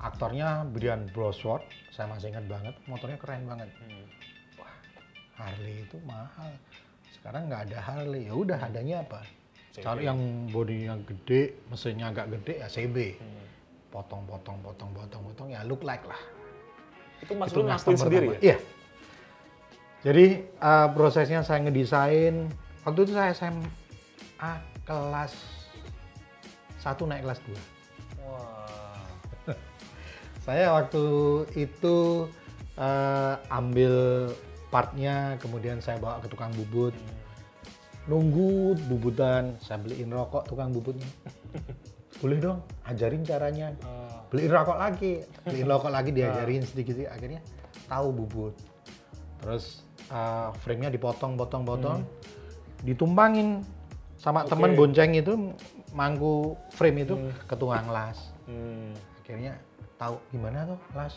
Aktornya 0.03 0.67
Brian 0.67 1.07
Brosworth, 1.15 1.63
saya 1.95 2.11
masih 2.11 2.35
ingat 2.35 2.43
banget, 2.51 2.75
motornya 2.91 3.15
keren 3.15 3.47
banget. 3.47 3.71
Hmm. 3.79 4.03
Harley 5.39 5.87
itu 5.87 5.95
mahal. 6.03 6.51
Sekarang 7.15 7.47
nggak 7.47 7.71
ada 7.71 7.79
Harley, 7.79 8.27
ya 8.27 8.35
udah 8.35 8.59
adanya 8.59 8.99
apa? 8.99 9.23
Cari 9.73 10.05
yang 10.05 10.19
bodinya 10.51 10.99
gede, 11.07 11.55
mesinnya 11.71 12.11
agak 12.11 12.35
gede 12.35 12.59
ya 12.59 12.67
CB. 12.67 12.97
Hmm. 13.15 13.47
Potong, 13.95 14.27
potong, 14.27 14.59
potong, 14.59 14.91
potong, 14.91 15.21
potong, 15.31 15.47
ya 15.55 15.63
look 15.63 15.87
like 15.87 16.03
lah. 16.03 16.19
Itu 17.23 17.33
Mas 17.39 17.55
Itu 17.55 17.95
sendiri 17.95 18.35
ya? 18.35 18.39
Iya. 18.43 18.57
Jadi 20.03 20.25
uh, 20.59 20.91
prosesnya 20.91 21.47
saya 21.47 21.63
ngedesain. 21.63 22.51
Waktu 22.83 22.99
itu 23.07 23.15
saya 23.15 23.31
SMA 23.31 24.51
kelas 24.83 25.31
1 26.83 26.91
naik 27.07 27.23
kelas 27.23 27.39
2. 27.47 27.55
Wah. 28.27 28.62
Saya 30.43 30.75
waktu 30.75 31.03
itu 31.55 32.27
uh, 32.75 33.35
ambil 33.47 34.27
partnya, 34.67 35.39
kemudian 35.39 35.79
saya 35.79 35.95
bawa 36.03 36.19
ke 36.19 36.27
tukang 36.27 36.51
bubut. 36.51 36.91
Nunggu 38.11 38.75
bubutan, 38.91 39.55
saya 39.63 39.79
beliin 39.79 40.11
rokok 40.11 40.43
tukang 40.51 40.75
bubutnya. 40.75 41.07
Boleh 42.19 42.43
dong, 42.43 42.59
ajarin 42.83 43.23
caranya. 43.23 43.71
Ah. 43.87 44.27
Beliin 44.27 44.51
rokok 44.51 44.75
lagi, 44.75 45.23
beliin 45.47 45.67
rokok 45.71 45.91
lagi 45.95 46.11
diajarin 46.19 46.67
sedikit 46.67 47.07
akhirnya 47.07 47.39
tahu 47.87 48.11
bubut. 48.11 48.53
Terus 49.39 49.87
uh, 50.11 50.51
frame-nya 50.59 50.91
dipotong-potong-potong, 50.91 52.03
ditumpangin 52.83 53.63
sama 54.19 54.43
Oke. 54.43 54.51
temen 54.51 54.75
bonceng 54.75 55.15
itu 55.15 55.55
mangku 55.95 56.59
frame 56.75 57.07
itu 57.07 57.15
ke 57.47 57.55
tukang 57.55 57.87
las. 57.87 58.35
Hmm. 58.43 58.91
Akhirnya 59.23 59.55
tahu 60.03 60.15
gimana 60.29 60.67
tuh 60.67 60.79
las, 60.91 61.15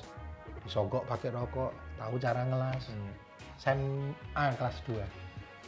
disogok 0.62 1.02
pakai 1.04 1.28
rokok, 1.28 1.70
tahu 1.96 2.14
cara 2.16 2.42
ngelas. 2.44 2.86
Hmm. 2.86 3.12
SMA 3.56 4.44
kelas 4.54 4.76
2. 4.86 5.02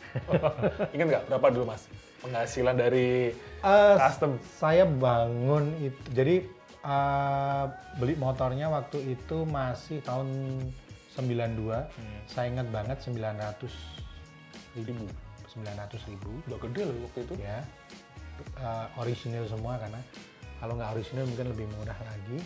Ingat 0.94 1.06
nggak 1.06 1.24
berapa 1.26 1.46
dulu 1.50 1.64
Mas 1.66 1.82
penghasilan 2.18 2.74
dari 2.74 3.34
Eh, 3.58 3.94
custom? 3.96 4.38
saya 4.52 4.84
bangun 4.84 5.74
itu 5.80 5.98
jadi 6.12 6.36
eh, 6.80 7.64
beli 7.96 8.14
motornya 8.14 8.68
waktu 8.68 9.02
itu 9.10 9.42
masih 9.44 9.98
tahun 10.00 10.30
92 11.12 11.90
Hmm. 11.90 12.18
saya 12.24 12.46
ingat 12.48 12.68
banget 12.68 12.96
900 13.00 13.66
ribu 14.74 14.92
Ribu. 14.94 15.06
900 15.48 15.98
ribu 16.06 16.30
Udah 16.46 16.58
gede 16.60 16.82
loh 16.84 16.96
waktu 17.04 17.20
itu. 17.22 17.34
ya 17.36 17.58
Eh, 18.38 18.86
original 18.96 19.42
semua 19.44 19.74
karena 19.76 19.98
kalau 20.56 20.74
nggak 20.74 20.90
original 20.92 21.26
mungkin 21.26 21.46
lebih 21.50 21.66
murah 21.72 21.98
lagi 22.00 22.38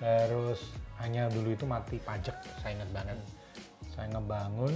terus 0.00 0.60
hanya 1.00 1.28
dulu 1.32 1.52
itu 1.52 1.64
mati 1.68 1.96
pajak 2.00 2.36
saya 2.60 2.76
ingat 2.76 2.90
banget. 2.92 3.18
Saya 3.92 4.06
ngebangun 4.12 4.74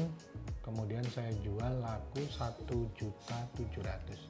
kemudian 0.65 1.05
saya 1.13 1.33
jual 1.45 1.73
laku 1.81 2.25
satu 2.33 2.89
juta 2.97 3.39
tujuh 3.57 3.83
ratus. 3.85 4.21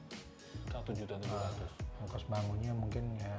Satu 0.71 0.91
juta 0.91 1.15
tujuh 1.19 1.39
ratus. 1.39 1.71
ongkos 2.01 2.25
bangunnya 2.25 2.73
mungkin 2.73 3.05
ya 3.21 3.35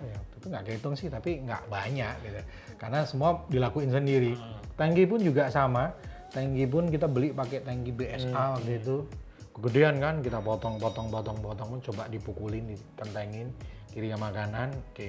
berapa 0.00 0.16
ya 0.16 0.16
waktu 0.16 0.34
itu 0.40 0.46
nggak 0.48 0.64
kehitung 0.64 0.94
sih 0.96 1.08
tapi 1.12 1.30
nggak 1.44 1.62
banyak 1.68 2.14
gitu. 2.24 2.40
Karena 2.80 3.04
semua 3.04 3.44
dilakuin 3.52 3.92
sendiri. 3.92 4.32
Tangki 4.76 5.04
pun 5.04 5.20
juga 5.20 5.52
sama. 5.52 5.92
Tangki 6.32 6.64
pun 6.64 6.88
kita 6.88 7.10
beli 7.10 7.34
pakai 7.34 7.60
tangki 7.66 7.92
BSA 7.92 8.56
waktu 8.56 8.80
itu. 8.80 9.04
Kegedean 9.50 9.98
kan, 9.98 10.22
kita 10.22 10.38
potong, 10.38 10.78
potong, 10.78 11.10
potong, 11.10 11.36
potong, 11.42 11.68
pun 11.74 11.80
coba 11.82 12.06
dipukulin, 12.06 12.70
ditentengin, 12.70 13.50
kiri 13.90 14.08
sama 14.14 14.30
kanan, 14.30 14.70
oke. 14.94 15.08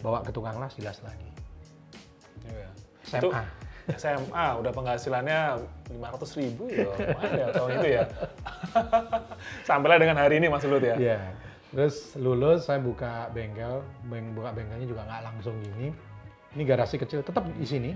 Bawa 0.00 0.22
ke 0.22 0.30
tukang 0.30 0.56
las, 0.62 0.74
dilas 0.78 0.98
lagi. 1.02 1.30
Iya. 2.46 2.68
SMA. 3.06 3.20
Itu 3.20 3.28
SMA 3.98 4.46
udah 4.62 4.70
penghasilannya 4.70 5.38
500 5.90 6.38
ribu 6.38 6.70
ya, 6.70 6.86
ya 7.34 7.46
tahun 7.50 7.70
itu 7.82 7.88
ya. 7.98 8.04
Sampailah 9.68 9.98
dengan 9.98 10.16
hari 10.22 10.38
ini 10.38 10.46
Mas 10.46 10.62
Lulut 10.62 10.84
ya. 10.84 10.94
Iya. 10.94 11.18
Terus 11.70 12.18
lulus 12.18 12.66
saya 12.66 12.82
buka 12.82 13.30
bengkel, 13.30 13.82
beng 14.10 14.34
buka 14.34 14.50
bengkelnya 14.50 14.86
juga 14.90 15.06
nggak 15.06 15.22
langsung 15.22 15.54
gini. 15.62 15.94
Ini 16.58 16.62
garasi 16.66 16.98
kecil, 16.98 17.22
tetap 17.22 17.46
di 17.46 17.66
sini, 17.66 17.94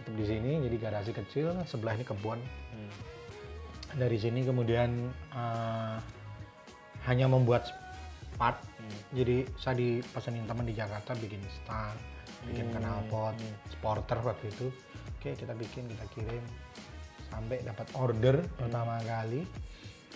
tetap 0.00 0.12
di 0.16 0.24
sini. 0.24 0.64
Jadi 0.64 0.76
garasi 0.80 1.12
kecil, 1.12 1.52
sebelah 1.68 2.00
ini 2.00 2.04
kebun. 2.08 2.40
Hmm. 2.40 2.90
Dari 3.96 4.16
sini 4.16 4.40
kemudian 4.40 5.12
eh, 5.36 5.96
hanya 7.08 7.28
membuat 7.28 7.68
part. 8.40 8.56
Jadi 9.12 9.44
saya 9.56 9.74
dipesenin 9.78 10.44
teman 10.44 10.64
di 10.68 10.74
Jakarta 10.76 11.16
bikin 11.16 11.40
stang, 11.48 11.96
bikin 12.48 12.68
knalpot, 12.72 13.34
sporter 13.72 14.18
waktu 14.20 14.48
itu. 14.52 14.68
Oke 15.18 15.34
kita 15.34 15.52
bikin, 15.56 15.88
kita 15.90 16.04
kirim 16.14 16.44
sampai 17.28 17.60
dapat 17.60 17.86
order 17.98 18.40
pertama 18.56 18.96
kali 19.04 19.44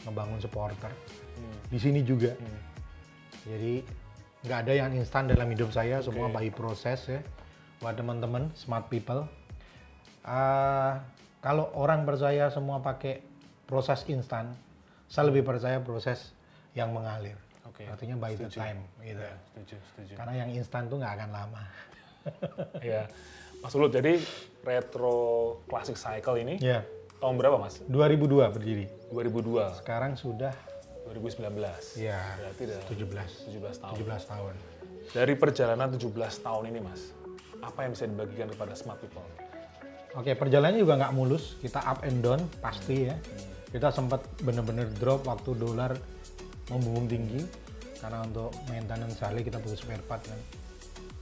ngebangun 0.05 0.41
supporter 0.41 0.91
Hmm. 1.33 1.57
di 1.73 1.79
sini 1.81 2.05
juga. 2.05 2.37
Jadi 3.49 3.81
nggak 4.45 4.59
ada 4.69 4.73
yang 4.77 4.91
instan 4.93 5.27
dalam 5.31 5.49
hidup 5.49 5.73
saya, 5.73 6.05
semua 6.05 6.29
Oke. 6.29 6.35
by 6.37 6.49
proses 6.53 7.01
ya. 7.09 7.21
Buat 7.81 7.99
teman-teman 7.99 8.53
smart 8.55 8.87
people, 8.93 9.27
ah, 10.23 11.03
kalau 11.43 11.73
orang 11.75 12.07
percaya 12.07 12.47
semua 12.53 12.79
pakai 12.79 13.25
proses 13.67 14.07
instan, 14.07 14.55
saya 15.11 15.33
lebih 15.33 15.43
percaya 15.43 15.83
proses 15.83 16.31
yang 16.79 16.95
mengalir. 16.95 17.35
Oke. 17.73 17.89
Artinya 17.89 18.17
by 18.17 18.37
the 18.37 18.47
Setuju. 18.47 18.59
time, 18.59 18.81
gitu. 19.01 19.17
Iya, 19.19 19.33
setuju, 19.49 19.77
setuju. 19.89 20.13
Karena 20.15 20.33
yang 20.37 20.51
instan 20.53 20.83
tuh 20.87 20.97
nggak 21.01 21.13
akan 21.17 21.31
lama. 21.33 21.63
Iya. 22.79 23.11
Mas 23.59 23.73
Lulut, 23.73 23.91
jadi 23.91 24.15
retro 24.63 25.19
classic 25.67 25.95
cycle 25.95 26.35
ini 26.37 26.55
Ya, 26.59 26.87
tahun 27.19 27.35
berapa 27.35 27.59
Mas? 27.59 27.83
2002 27.83 28.47
berdiri. 28.51 28.87
2002, 29.11 29.83
Sekarang 29.83 30.15
sudah 30.15 30.55
2019. 31.09 31.99
ya 31.99 32.23
Berarti 32.39 32.63
udah 32.63 32.79
17, 32.87 33.51
17 33.51 33.83
tahun. 33.83 33.95
17 33.99 34.23
tahun. 34.31 34.55
Dari 35.11 35.35
perjalanan 35.35 35.89
17 35.91 36.15
tahun 36.39 36.65
ini 36.69 36.79
Mas, 36.79 37.11
apa 37.59 37.79
yang 37.83 37.91
bisa 37.91 38.07
dibagikan 38.07 38.49
kepada 38.49 38.75
smart 38.75 38.99
people? 38.99 39.27
Oke, 40.13 40.37
perjalanannya 40.37 40.79
juga 40.79 40.95
nggak 41.01 41.13
mulus. 41.13 41.57
Kita 41.59 41.83
up 41.83 42.05
and 42.05 42.23
down 42.23 42.39
pasti 42.61 43.09
ya. 43.09 43.17
Kita 43.67 43.89
sempat 43.89 44.23
bener-bener 44.39 44.87
drop 44.93 45.25
waktu 45.25 45.57
dolar 45.57 45.97
membumbung 46.69 47.09
tinggi 47.09 47.43
karena 48.03 48.19
untuk 48.27 48.51
maintenance 48.67 49.23
Harley 49.23 49.47
kita 49.47 49.63
butuh 49.63 49.79
spare 49.79 50.03
part 50.03 50.27
kan. 50.27 50.41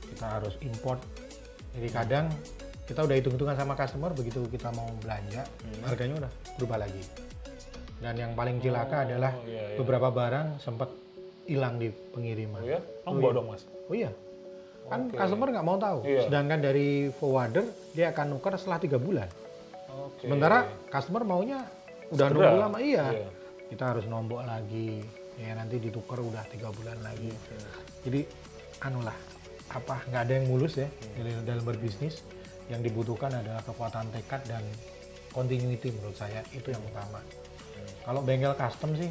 Kita 0.08 0.26
harus 0.40 0.56
import. 0.64 1.04
Jadi 1.76 1.88
kadang 1.92 2.26
kita 2.88 3.06
udah 3.06 3.16
hitung-hitungan 3.20 3.54
sama 3.54 3.78
customer 3.78 4.10
begitu 4.10 4.42
kita 4.50 4.74
mau 4.74 4.90
belanja 4.98 5.46
harganya 5.86 6.26
udah 6.26 6.32
berubah 6.58 6.82
lagi. 6.82 7.04
Dan 8.00 8.16
yang 8.16 8.32
paling 8.32 8.58
cilaka 8.58 9.04
adalah 9.04 9.36
iya, 9.44 9.76
iya. 9.76 9.76
beberapa 9.76 10.08
barang 10.08 10.58
sempat 10.58 10.88
hilang 11.44 11.76
di 11.76 11.92
pengiriman. 11.92 12.64
Oh 12.64 12.66
ya? 12.66 12.80
Oh, 13.04 13.30
dong 13.30 13.52
Mas. 13.52 13.62
Oh 13.86 13.94
iya. 13.94 14.10
Kan 14.88 15.12
Oke. 15.12 15.20
customer 15.20 15.48
nggak 15.52 15.66
mau 15.68 15.76
tahu. 15.76 15.98
Iya. 16.08 16.26
Sedangkan 16.26 16.58
dari 16.64 17.12
forwarder 17.12 17.68
dia 17.92 18.10
akan 18.10 18.26
nuker 18.34 18.56
setelah 18.56 18.80
tiga 18.80 18.96
bulan. 18.96 19.28
Oke. 19.92 20.26
Sementara 20.26 20.66
customer 20.88 21.22
maunya 21.28 21.62
udah 22.10 22.26
Segera. 22.26 22.40
nunggu 22.40 22.58
lama 22.58 22.78
iya. 22.80 23.06
Iya. 23.12 23.28
Kita 23.68 23.84
harus 23.94 24.04
nombok 24.08 24.42
lagi. 24.48 25.19
Ya 25.40 25.56
nanti 25.56 25.80
ditukar 25.80 26.20
udah 26.20 26.44
tiga 26.52 26.68
bulan 26.70 27.00
lagi. 27.00 27.32
Iya. 27.32 27.70
Jadi 28.04 28.20
anulah 28.84 29.16
apa 29.70 30.02
nggak 30.10 30.22
ada 30.26 30.32
yang 30.36 30.46
mulus 30.50 30.76
ya 30.76 30.88
Iya. 30.88 31.24
dalam, 31.24 31.42
dalam 31.48 31.64
berbisnis. 31.64 32.20
Yang 32.70 32.92
dibutuhkan 32.92 33.34
adalah 33.34 33.64
kekuatan 33.66 34.14
tekad 34.14 34.46
dan 34.46 34.62
continuity 35.34 35.90
menurut 35.90 36.14
saya 36.14 36.44
itu 36.54 36.70
yang 36.70 36.82
utama. 36.86 37.18
Iya. 37.18 38.06
Kalau 38.06 38.20
bengkel 38.22 38.54
custom 38.54 38.94
sih 38.94 39.10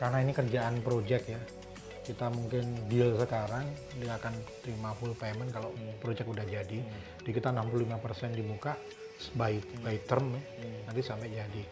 karena 0.00 0.24
ini 0.24 0.32
kerjaan 0.32 0.80
project 0.80 1.24
ya 1.28 1.40
kita 2.00 2.32
mungkin 2.32 2.88
deal 2.88 3.12
sekarang 3.20 3.68
dia 4.00 4.16
akan 4.16 4.32
terima 4.64 4.96
full 4.96 5.12
payment 5.12 5.52
kalau 5.52 5.70
project 6.00 6.26
udah 6.26 6.42
jadi 6.48 6.80
di 7.20 7.30
kita 7.30 7.52
65% 7.52 8.32
di 8.32 8.40
muka 8.40 8.74
by 9.36 9.60
by 9.84 9.96
term 10.08 10.32
ya 10.32 10.42
nanti 10.88 11.00
sampai 11.04 11.28
jadi 11.28 11.62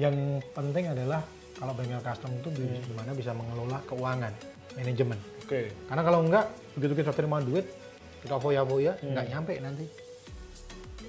yang 0.00 0.40
penting 0.56 0.88
adalah 0.88 1.20
kalau 1.56 1.72
bengkel 1.72 2.00
custom 2.00 2.30
itu 2.36 2.48
bi- 2.52 2.80
gimana 2.84 3.10
bisa 3.12 3.32
mengelola 3.32 3.80
keuangan 3.84 4.32
manajemen. 4.76 5.18
Oke. 5.46 5.70
karena 5.86 6.02
kalau 6.02 6.20
enggak 6.26 6.44
begitu 6.74 6.94
kita 6.98 7.14
terima 7.14 7.38
duit 7.38 7.64
kita 8.20 8.36
foya-foya 8.36 8.98
nggak 9.00 9.26
nyampe 9.30 9.54
nanti. 9.62 9.86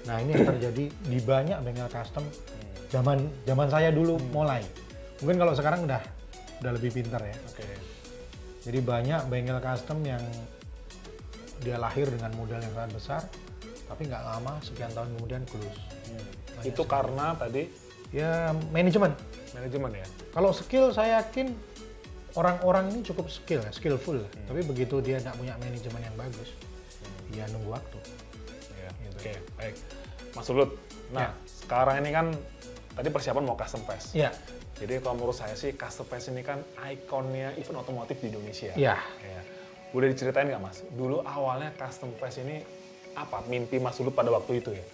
Nah 0.06 0.16
ini 0.22 0.30
yang 0.32 0.46
terjadi 0.46 0.84
di 0.88 1.18
banyak 1.20 1.58
bengkel 1.60 1.90
custom 1.90 2.24
zaman 2.88 3.18
zaman 3.44 3.68
saya 3.68 3.90
dulu 3.90 4.16
mulai. 4.32 4.62
Mungkin 5.20 5.36
kalau 5.36 5.52
sekarang 5.52 5.84
udah 5.84 6.00
udah 6.62 6.72
lebih 6.74 6.90
pintar 6.94 7.20
ya. 7.20 7.36
Oke. 7.50 7.66
jadi 8.62 8.78
banyak 8.84 9.20
bengkel 9.26 9.58
custom 9.58 10.00
yang 10.04 10.20
dia 11.58 11.74
lahir 11.74 12.06
dengan 12.06 12.30
modal 12.38 12.62
yang 12.62 12.70
sangat 12.70 12.92
besar, 12.94 13.22
tapi 13.90 14.06
nggak 14.06 14.22
lama 14.22 14.62
sekian 14.62 14.92
tahun 14.94 15.10
kemudian 15.18 15.42
close. 15.50 15.78
Itu 16.62 16.86
karena 16.86 17.34
tadi? 17.34 17.66
Ya 18.14 18.54
manajemen. 18.70 19.10
Manajemen 19.54 19.92
ya. 19.96 20.06
Kalau 20.32 20.50
skill 20.52 20.92
saya 20.92 21.22
yakin 21.24 21.52
orang-orang 22.36 22.92
ini 22.92 23.00
cukup 23.02 23.26
skill, 23.32 23.60
ya, 23.64 23.72
skillful. 23.72 24.20
Tapi 24.46 24.60
begitu 24.62 25.00
dia 25.00 25.18
nggak 25.18 25.36
punya 25.36 25.54
manajemen 25.58 26.00
yang 26.04 26.16
bagus, 26.16 26.50
dia 27.32 27.44
nunggu 27.50 27.70
waktu. 27.72 27.98
Iya. 28.76 28.90
Gitu. 29.02 29.16
Oke, 29.18 29.32
baik. 29.58 29.74
Mas 30.36 30.46
Lulut, 30.52 30.70
nah 31.10 31.34
sekarang 31.48 31.98
ini 32.04 32.10
kan 32.14 32.26
tadi 32.94 33.08
persiapan 33.10 33.42
mau 33.42 33.56
custom 33.58 33.82
fest. 33.88 34.14
Iya, 34.14 34.30
Jadi 34.78 35.02
kalau 35.02 35.18
menurut 35.18 35.34
saya 35.34 35.58
sih 35.58 35.74
custom 35.74 36.06
fest 36.06 36.30
ini 36.30 36.46
kan 36.46 36.62
ikonnya 36.78 37.58
event 37.58 37.82
otomotif 37.82 38.22
di 38.22 38.30
Indonesia. 38.30 38.70
iya. 38.78 38.94
Ya. 39.24 39.40
Boleh 39.90 40.12
diceritain 40.12 40.46
nggak 40.46 40.62
Mas? 40.62 40.84
Dulu 40.94 41.24
awalnya 41.24 41.72
custom 41.74 42.12
fest 42.20 42.38
ini 42.44 42.62
apa? 43.16 43.42
Mimpi 43.50 43.80
Mas 43.82 43.98
Lulut 43.98 44.14
pada 44.14 44.30
waktu 44.30 44.60
itu 44.62 44.70
ya? 44.76 44.84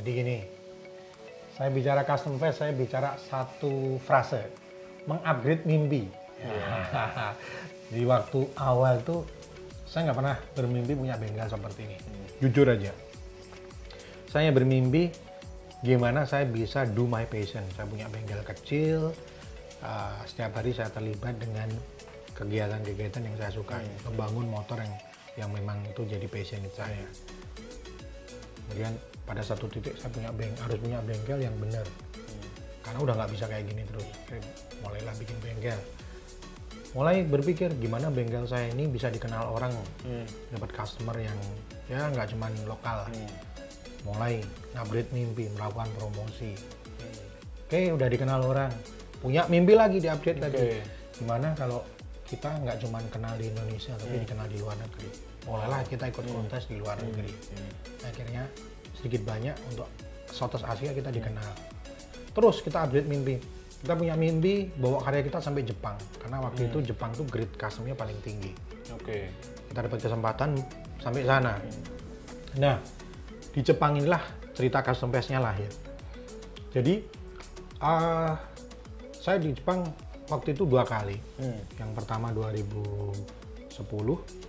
Jadi 0.00 0.10
gini, 0.10 0.36
saya 1.60 1.76
bicara 1.76 2.08
custom 2.08 2.40
fest, 2.40 2.64
saya 2.64 2.72
bicara 2.72 3.20
satu 3.28 4.00
frase, 4.00 4.48
mengupgrade 5.04 5.68
mimpi. 5.68 6.08
Di 7.92 8.00
waktu 8.08 8.48
awal 8.56 9.04
tuh 9.04 9.28
saya 9.84 10.08
nggak 10.08 10.18
pernah 10.24 10.36
bermimpi 10.56 10.96
punya 10.96 11.20
bengkel 11.20 11.44
seperti 11.52 11.84
ini. 11.84 11.96
Jujur 12.40 12.64
aja, 12.64 12.96
saya 14.32 14.48
bermimpi 14.56 15.12
gimana 15.84 16.24
saya 16.24 16.48
bisa 16.48 16.88
do 16.88 17.04
my 17.04 17.28
passion. 17.28 17.60
Saya 17.76 17.84
punya 17.84 18.08
bengkel 18.08 18.40
kecil, 18.40 19.12
uh, 19.84 20.16
setiap 20.24 20.56
hari 20.56 20.72
saya 20.72 20.88
terlibat 20.88 21.36
dengan 21.36 21.68
kegiatan-kegiatan 22.40 23.20
yang 23.20 23.36
saya 23.36 23.52
sukai, 23.52 23.84
membangun 24.08 24.48
motor 24.48 24.80
yang 24.80 24.96
yang 25.36 25.50
memang 25.52 25.76
itu 25.84 26.08
jadi 26.08 26.24
passion 26.24 26.64
saya. 26.72 27.04
Kemudian 28.64 28.96
pada 29.30 29.46
satu 29.46 29.70
titik 29.70 29.94
saya 29.94 30.10
punya 30.10 30.34
beng 30.34 30.50
harus 30.58 30.74
punya 30.82 30.98
bengkel 31.06 31.38
yang 31.38 31.54
benar. 31.62 31.86
Karena 32.82 32.98
udah 32.98 33.14
nggak 33.14 33.30
bisa 33.30 33.46
kayak 33.46 33.62
gini 33.70 33.86
terus. 33.86 34.10
Oke, 34.26 34.42
mulailah 34.82 35.14
bikin 35.14 35.38
bengkel. 35.38 35.78
Mulai 36.90 37.22
berpikir 37.22 37.70
gimana 37.78 38.10
bengkel 38.10 38.42
saya 38.50 38.66
ini 38.74 38.90
bisa 38.90 39.06
dikenal 39.06 39.54
orang 39.54 39.70
dapat 40.50 40.74
customer 40.74 41.14
yang 41.14 41.38
ya 41.86 42.10
nggak 42.10 42.34
cuman 42.34 42.50
lokal. 42.66 43.06
Mulai 44.02 44.42
upgrade 44.74 45.14
mimpi 45.14 45.46
melakukan 45.54 45.86
promosi. 45.94 46.58
Oke 47.70 47.94
udah 47.94 48.10
dikenal 48.10 48.42
orang. 48.42 48.74
Punya 49.22 49.46
mimpi 49.46 49.78
lagi 49.78 50.02
diupdate 50.02 50.40
lagi 50.42 50.58
Oke. 50.58 50.82
gimana 51.22 51.54
kalau 51.54 51.86
kita 52.26 52.50
nggak 52.66 52.82
cuman 52.82 53.04
kenal 53.14 53.38
di 53.38 53.46
Indonesia 53.46 53.94
tapi 53.94 54.26
dikenal 54.26 54.50
di 54.50 54.58
luar 54.58 54.74
negeri. 54.74 55.06
Mulailah 55.46 55.86
kita 55.86 56.10
ikut 56.10 56.26
kontes 56.26 56.66
di 56.66 56.82
luar 56.82 56.98
negeri. 56.98 57.30
Akhirnya 58.02 58.50
sedikit 59.00 59.24
banyak 59.24 59.56
untuk 59.72 59.88
Southeast 60.28 60.68
Asia 60.68 60.92
kita 60.92 61.08
dikenal. 61.08 61.50
Terus 62.36 62.60
kita 62.60 62.84
update 62.84 63.08
mimpi. 63.08 63.40
Kita 63.80 63.96
punya 63.96 64.12
mimpi 64.12 64.68
bawa 64.76 65.00
karya 65.00 65.24
kita 65.24 65.40
sampai 65.40 65.64
Jepang 65.64 65.96
karena 66.20 66.44
waktu 66.44 66.68
itu 66.68 66.92
Jepang 66.92 67.16
tuh 67.16 67.24
grade 67.24 67.56
customnya 67.56 67.96
paling 67.96 68.20
tinggi. 68.20 68.52
Oke. 68.92 69.32
kita 69.72 69.86
dapat 69.86 69.98
kesempatan 70.04 70.50
sampai 71.00 71.24
sana. 71.24 71.56
Nah 72.60 72.76
di 73.56 73.60
Jepang 73.64 73.96
inilah 73.96 74.20
cerita 74.52 74.84
custom 74.84 75.08
fest-nya 75.08 75.40
lahir. 75.40 75.72
Jadi 76.76 77.00
ah, 77.80 78.36
saya 79.16 79.40
di 79.40 79.56
Jepang 79.56 79.88
waktu 80.28 80.52
itu 80.52 80.68
dua 80.68 80.84
kali. 80.84 81.16
Hmm. 81.40 81.60
yang 81.80 81.90
pertama 81.96 82.30
2010, 82.36 83.16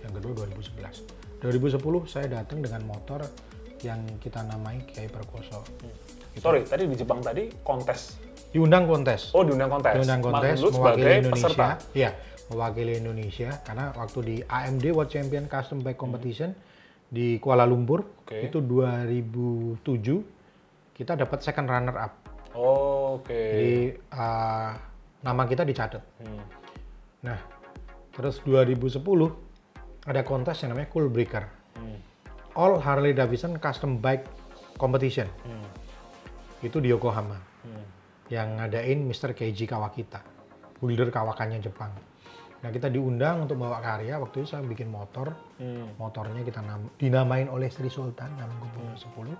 yang 0.04 0.12
kedua 0.12 0.32
2011. 0.44 1.40
2010 1.42 1.82
saya 2.06 2.26
datang 2.30 2.62
dengan 2.62 2.86
motor 2.86 3.26
yang 3.82 4.00
kita 4.22 4.46
namai 4.46 4.86
Kiai 4.86 5.10
Perkoso. 5.10 5.66
Sorry, 6.38 6.64
tadi 6.64 6.88
di 6.88 6.96
Jepang 6.96 7.20
tadi 7.20 7.50
kontes. 7.60 8.16
Diundang 8.52 8.88
kontes. 8.88 9.32
Oh, 9.36 9.44
diundang 9.44 9.68
kontes. 9.68 9.92
diundang 9.96 10.22
kontes 10.24 10.56
Gendut 10.60 10.72
mewakili 10.76 11.02
sebagai 11.02 11.18
Indonesia. 11.18 11.34
peserta. 11.34 11.68
Iya, 11.92 12.10
mewakili 12.52 12.92
Indonesia 13.00 13.50
karena 13.64 13.84
waktu 13.96 14.18
di 14.24 14.36
AMD 14.44 14.84
World 14.92 15.10
Champion 15.10 15.44
Custom 15.48 15.78
Bike 15.80 16.00
Competition 16.00 16.52
di 17.12 17.36
Kuala 17.40 17.68
Lumpur 17.68 18.04
Oke. 18.24 18.48
itu 18.48 18.60
2007 18.64 20.96
kita 20.96 21.12
dapat 21.16 21.38
second 21.44 21.68
runner 21.68 21.96
up. 21.96 22.12
Oke. 22.52 23.32
Jadi 23.32 23.74
uh, 24.12 24.70
nama 25.24 25.42
kita 25.48 25.64
dicatat. 25.64 26.02
Hmm. 26.20 26.44
Nah, 27.24 27.40
terus 28.12 28.44
2010 28.44 29.00
ada 30.04 30.20
kontes 30.26 30.60
yang 30.60 30.76
namanya 30.76 30.88
Cool 30.92 31.08
Breaker. 31.08 31.44
Hmm. 31.76 32.11
All 32.58 32.80
Harley 32.80 33.16
Davidson 33.16 33.56
Custom 33.56 33.98
Bike 33.98 34.28
Competition. 34.76 35.28
Hmm. 35.46 35.68
Itu 36.60 36.78
di 36.78 36.92
Yokohama. 36.92 37.38
Hmm. 37.64 37.86
Yang 38.28 38.48
ngadain 38.60 38.98
Mr. 39.08 39.30
Keiji 39.32 39.64
Kawakita. 39.68 40.20
Builder 40.82 41.08
kawakannya 41.14 41.62
Jepang. 41.62 41.92
Nah, 42.62 42.70
kita 42.70 42.86
diundang 42.86 43.46
untuk 43.46 43.58
bawa 43.58 43.82
karya. 43.82 44.18
Waktu 44.18 44.42
itu 44.42 44.48
saya 44.54 44.62
bikin 44.62 44.90
motor. 44.90 45.34
Hmm. 45.58 45.96
Motornya 45.98 46.42
kita 46.46 46.62
nam- 46.62 46.94
dinamain 46.98 47.50
oleh 47.50 47.70
Sri 47.70 47.90
Sultan 47.90 48.34
nama 48.38 48.54
Gubernur 48.58 48.98
10 48.98 49.34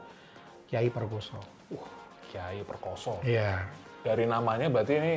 Kiai 0.66 0.88
Perkoso. 0.88 1.38
Uh, 1.68 1.86
Kiai 2.32 2.64
Perkoso. 2.64 3.20
Iya. 3.22 3.60
Dari 4.02 4.24
namanya 4.26 4.66
berarti 4.72 4.94
ini 4.98 5.14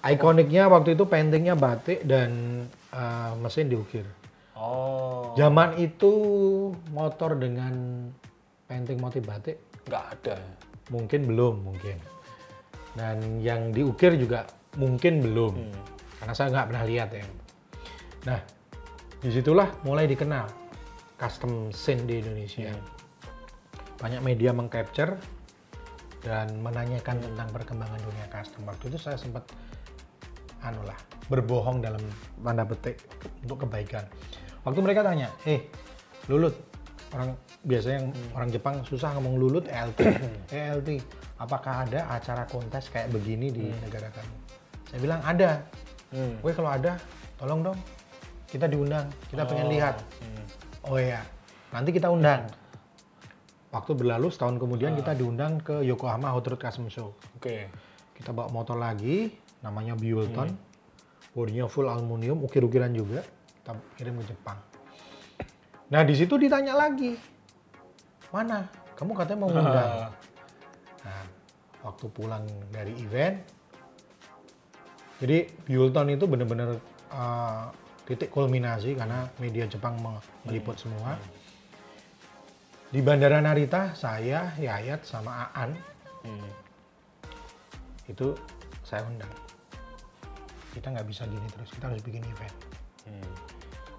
Ikoniknya 0.00 0.64
waktu 0.72 0.96
itu 0.96 1.04
paintingnya 1.04 1.52
batik 1.52 2.08
dan 2.08 2.64
uh, 2.88 3.36
mesin 3.36 3.68
diukir. 3.68 4.08
Oh 4.60 5.32
Zaman 5.40 5.80
itu 5.80 6.12
motor 6.92 7.38
dengan 7.40 8.04
painting 8.68 9.00
motif 9.00 9.24
batik 9.24 9.56
nggak 9.88 10.04
ada. 10.20 10.36
mungkin 10.90 11.22
belum 11.22 11.70
mungkin. 11.70 12.02
Dan 12.98 13.38
yang 13.38 13.70
diukir 13.70 14.18
juga 14.18 14.42
mungkin 14.74 15.22
belum. 15.22 15.54
Hmm. 15.54 15.82
Karena 16.18 16.34
saya 16.34 16.50
nggak 16.50 16.66
pernah 16.66 16.84
lihat 16.84 17.10
ya. 17.14 17.24
Nah, 18.26 18.40
di 19.22 19.30
situlah 19.30 19.70
mulai 19.86 20.10
dikenal 20.10 20.50
custom 21.14 21.70
scene 21.70 22.10
di 22.10 22.18
Indonesia. 22.18 22.74
Hmm. 22.74 22.82
Banyak 24.02 24.20
media 24.26 24.50
mengcapture 24.50 25.14
dan 26.26 26.58
menanyakan 26.60 27.22
tentang 27.22 27.48
perkembangan 27.54 28.00
dunia 28.02 28.26
custom. 28.28 28.66
Waktu 28.66 28.90
itu 28.92 28.98
saya 28.98 29.16
sempat 29.16 29.46
anu 30.60 30.82
lah, 30.84 30.98
berbohong 31.32 31.80
dalam 31.80 32.02
tanda 32.42 32.66
petik 32.68 33.00
untuk 33.46 33.64
kebaikan. 33.64 34.04
Waktu 34.60 34.80
mereka 34.84 35.00
tanya, 35.00 35.32
eh 35.48 35.64
Lulut, 36.28 36.52
orang 37.16 37.32
biasanya 37.64 37.96
yang 38.04 38.08
orang 38.36 38.48
Jepang 38.52 38.76
susah 38.84 39.16
ngomong 39.16 39.40
Lulut 39.40 39.64
ELT, 39.66 40.00
ELT, 40.52 41.00
apakah 41.40 41.88
ada 41.88 42.06
acara 42.12 42.44
kontes 42.44 42.92
kayak 42.92 43.08
begini 43.08 43.48
di 43.48 43.72
negara 43.80 44.12
kamu? 44.12 44.34
Saya 44.92 45.00
bilang 45.00 45.20
ada. 45.24 45.50
Hmm. 46.10 46.42
Kalau 46.42 46.70
ada, 46.70 46.92
tolong 47.38 47.60
dong, 47.62 47.78
kita 48.50 48.66
diundang, 48.66 49.06
kita 49.30 49.46
pengen 49.46 49.70
Oh. 49.70 49.72
lihat. 49.72 49.96
Hmm. 50.20 50.44
Oh 50.90 50.98
iya, 51.00 51.24
nanti 51.72 51.90
kita 51.94 52.10
undang. 52.12 52.50
Waktu 53.70 53.94
berlalu 53.94 54.28
setahun 54.28 54.58
kemudian 54.58 54.92
Ah. 54.92 54.98
kita 54.98 55.12
diundang 55.14 55.62
ke 55.62 55.80
Yokohama 55.86 56.34
Hot 56.34 56.42
Rod 56.44 56.58
Custom 56.58 56.90
Show. 56.90 57.14
Oke. 57.38 57.70
Kita 58.12 58.34
bawa 58.34 58.50
motor 58.52 58.76
lagi, 58.76 59.30
namanya 59.64 59.96
Buellton. 59.96 60.52
Hmm. 60.52 60.68
Bodinya 61.32 61.70
full 61.70 61.86
aluminium, 61.86 62.42
ukir-ukiran 62.42 62.90
juga. 62.90 63.22
Kita 63.70 63.94
kirim 63.94 64.18
ke 64.18 64.34
Jepang. 64.34 64.58
Nah 65.94 66.02
di 66.02 66.14
situ 66.18 66.34
ditanya 66.34 66.74
lagi, 66.74 67.14
mana? 68.34 68.66
Kamu 68.98 69.14
katanya 69.14 69.38
mau 69.46 69.50
ngundang. 69.50 69.90
Ah. 70.06 70.10
Nah, 71.06 71.24
waktu 71.86 72.06
pulang 72.10 72.44
dari 72.74 72.92
event, 72.98 73.38
jadi 75.22 75.46
Buellton 75.70 76.18
itu 76.18 76.26
benar-benar 76.26 76.82
uh, 77.14 77.70
titik 78.10 78.34
kulminasi 78.34 78.98
karena 78.98 79.30
media 79.38 79.70
Jepang 79.70 79.94
me- 80.02 80.22
meliput 80.42 80.74
semua. 80.74 81.14
Di 82.90 82.98
Bandara 82.98 83.38
Narita, 83.38 83.94
saya, 83.94 84.50
Yayat, 84.58 85.06
sama 85.06 85.54
Aan 85.54 85.78
Hmm. 86.20 86.50
itu 88.10 88.34
saya 88.82 89.06
undang. 89.06 89.30
Kita 90.74 90.90
nggak 90.92 91.06
bisa 91.08 91.24
gini 91.24 91.46
terus, 91.54 91.70
kita 91.72 91.88
harus 91.88 92.02
bikin 92.04 92.20
event. 92.28 92.56
Hmm. 93.08 93.32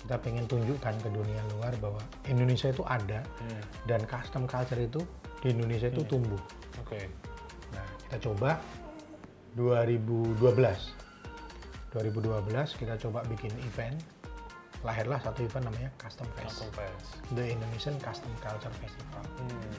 Kita 0.02 0.18
pengen 0.18 0.46
tunjukkan 0.46 0.96
ke 0.98 1.10
dunia 1.10 1.42
luar 1.54 1.72
bahwa 1.78 2.02
Indonesia 2.26 2.68
itu 2.68 2.82
ada 2.84 3.22
Hmm. 3.40 3.62
dan 3.86 4.02
custom 4.06 4.44
culture 4.46 4.78
itu 4.78 5.00
di 5.40 5.54
Indonesia 5.54 5.88
itu 5.88 6.02
tumbuh. 6.04 6.42
Oke. 6.80 7.06
Nah, 7.72 7.86
kita 8.08 8.18
coba 8.28 8.58
2012. 9.56 10.42
2012 11.92 12.72
kita 12.74 12.96
coba 13.00 13.20
bikin 13.28 13.52
event. 13.62 13.98
Lahirlah 14.82 15.22
satu 15.22 15.46
event 15.46 15.70
namanya 15.70 15.94
Custom 15.96 16.26
Fest. 16.34 16.66
Langsung 16.66 16.70
pes. 16.74 17.06
The 17.38 17.54
Indonesian 17.54 17.96
Custom 18.02 18.34
Culture 18.42 18.74
Festival. 18.82 19.22
Hmm. 19.38 19.70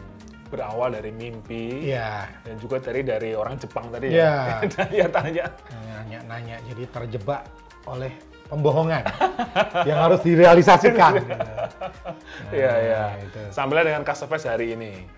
Berawal 0.46 0.92
dari 0.92 1.10
mimpi 1.10 1.88
Iya, 1.88 2.28
dan 2.44 2.60
juga 2.60 2.76
dari 2.78 3.00
dari 3.02 3.32
orang 3.32 3.56
Jepang 3.56 3.90
tadi 3.90 4.12
Iya. 4.14 4.60
ya. 4.62 4.68
Tanya 4.70 5.06
tanya. 5.10 5.46
nanya-nanya 5.74 6.56
jadi 6.68 6.84
terjebak 6.86 7.42
oleh 7.88 8.12
pembohongan 8.52 9.02
yang 9.88 9.98
harus 10.04 10.20
direalisasikan. 10.20 11.12
Nah, 11.24 11.72
Iya 12.56 12.72
iya. 12.84 13.02
itu. 13.24 13.40
Sambilnya 13.48 13.88
dengan 13.88 14.04
custom 14.04 14.28
fest 14.28 14.44
hari 14.44 14.76
ini. 14.76 15.08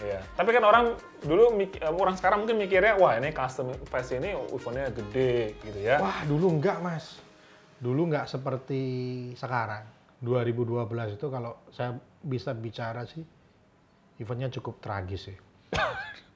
Iya. 0.00 0.24
Tapi 0.32 0.48
kan 0.56 0.64
orang 0.64 0.96
dulu 1.20 1.60
eh, 1.60 1.92
orang 1.92 2.16
sekarang 2.16 2.48
mungkin 2.48 2.56
mikirnya 2.56 2.96
wah 2.96 3.20
ini 3.20 3.36
custom 3.36 3.76
fest 3.92 4.16
ini 4.16 4.32
eventnya 4.32 4.88
gede 4.88 5.60
gitu 5.60 5.78
ya. 5.84 6.00
Wah, 6.00 6.24
dulu 6.24 6.56
enggak, 6.56 6.80
Mas. 6.80 7.20
Dulu 7.76 8.08
enggak 8.08 8.32
seperti 8.32 8.82
sekarang. 9.36 9.84
2012 10.24 11.16
itu 11.16 11.26
kalau 11.28 11.60
saya 11.72 11.96
bisa 12.24 12.52
bicara 12.56 13.04
sih, 13.04 13.24
eventnya 14.20 14.48
cukup 14.48 14.80
tragis 14.80 15.28
sih. 15.28 15.36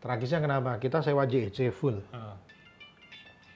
Tragisnya 0.04 0.44
kenapa? 0.44 0.76
Kita 0.76 1.00
sewa 1.00 1.24
JEC 1.24 1.72
full. 1.72 2.00
Ah. 2.12 2.37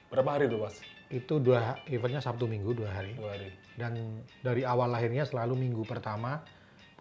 Berapa 0.09 0.41
hari 0.41 0.49
dulu, 0.49 0.65
Mas? 0.65 0.81
Itu 1.09 1.41
dua 1.41 1.81
eventnya 1.89 2.21
Sabtu 2.21 2.45
Minggu 2.45 2.77
dua 2.77 2.93
hari. 2.93 3.17
Dua 3.17 3.33
hari. 3.33 3.49
Dan 3.73 4.21
dari 4.45 4.61
awal 4.61 4.93
lahirnya 4.93 5.25
selalu 5.25 5.57
minggu 5.57 5.81
pertama 5.81 6.45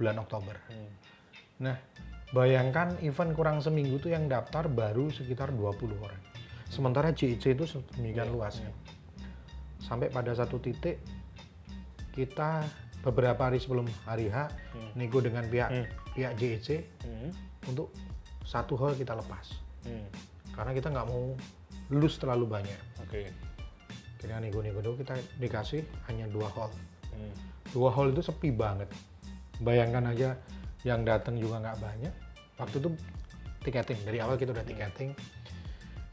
bulan 0.01 0.17
Oktober. 0.17 0.57
Hmm. 0.73 0.91
Nah, 1.61 1.77
bayangkan 2.33 2.97
event 3.05 3.37
kurang 3.37 3.59
seminggu 3.61 4.01
tuh 4.01 4.15
yang 4.15 4.25
daftar 4.31 4.65
baru 4.71 5.13
sekitar 5.13 5.53
20 5.53 5.99
orang. 6.01 6.23
Sementara 6.69 7.13
JEC 7.13 7.53
itu 7.53 7.65
sedemikian 7.65 8.29
Iya, 8.29 8.35
luasnya. 8.35 8.73
Sampai 9.81 10.09
pada 10.09 10.33
satu 10.33 10.57
titik 10.61 11.01
kita 12.13 12.65
beberapa 13.01 13.49
hari 13.49 13.61
sebelum 13.61 13.87
hari 14.05 14.29
H 14.29 14.49
Hmm. 14.75 14.91
nego 14.97 15.19
dengan 15.21 15.45
pihak 15.49 15.71
Hmm. 15.71 15.87
pihak 16.13 16.33
JEC 16.37 16.69
Hmm. 17.05 17.31
untuk 17.67 17.93
satu 18.45 18.77
hall 18.77 18.97
kita 18.97 19.13
lepas. 19.17 19.59
Hmm. 19.85 20.09
Karena 20.53 20.73
kita 20.73 20.89
nggak 20.93 21.09
mau 21.09 21.37
lulus 21.89 22.17
terlalu 22.17 22.47
banyak. 22.47 22.81
Oke. 23.05 23.48
Kita 24.19 24.43
nego-nego 24.43 24.83
dulu 24.83 25.01
kita 25.01 25.15
dikasih 25.39 25.87
hanya 26.11 26.27
dua 26.27 26.51
hall. 26.51 26.71
Hmm. 27.15 27.33
Dua 27.71 27.91
hall 27.95 28.11
itu 28.11 28.21
sepi 28.21 28.51
banget. 28.51 28.91
Bayangkan 29.63 30.11
aja 30.11 30.35
yang 30.83 31.07
datang 31.07 31.39
juga 31.39 31.63
nggak 31.63 31.79
banyak. 31.79 32.15
Waktu 32.59 32.77
itu 32.83 32.89
tiketing 33.63 33.99
dari 34.03 34.19
awal 34.19 34.35
kita 34.35 34.51
udah 34.51 34.67
tiketing. 34.67 35.15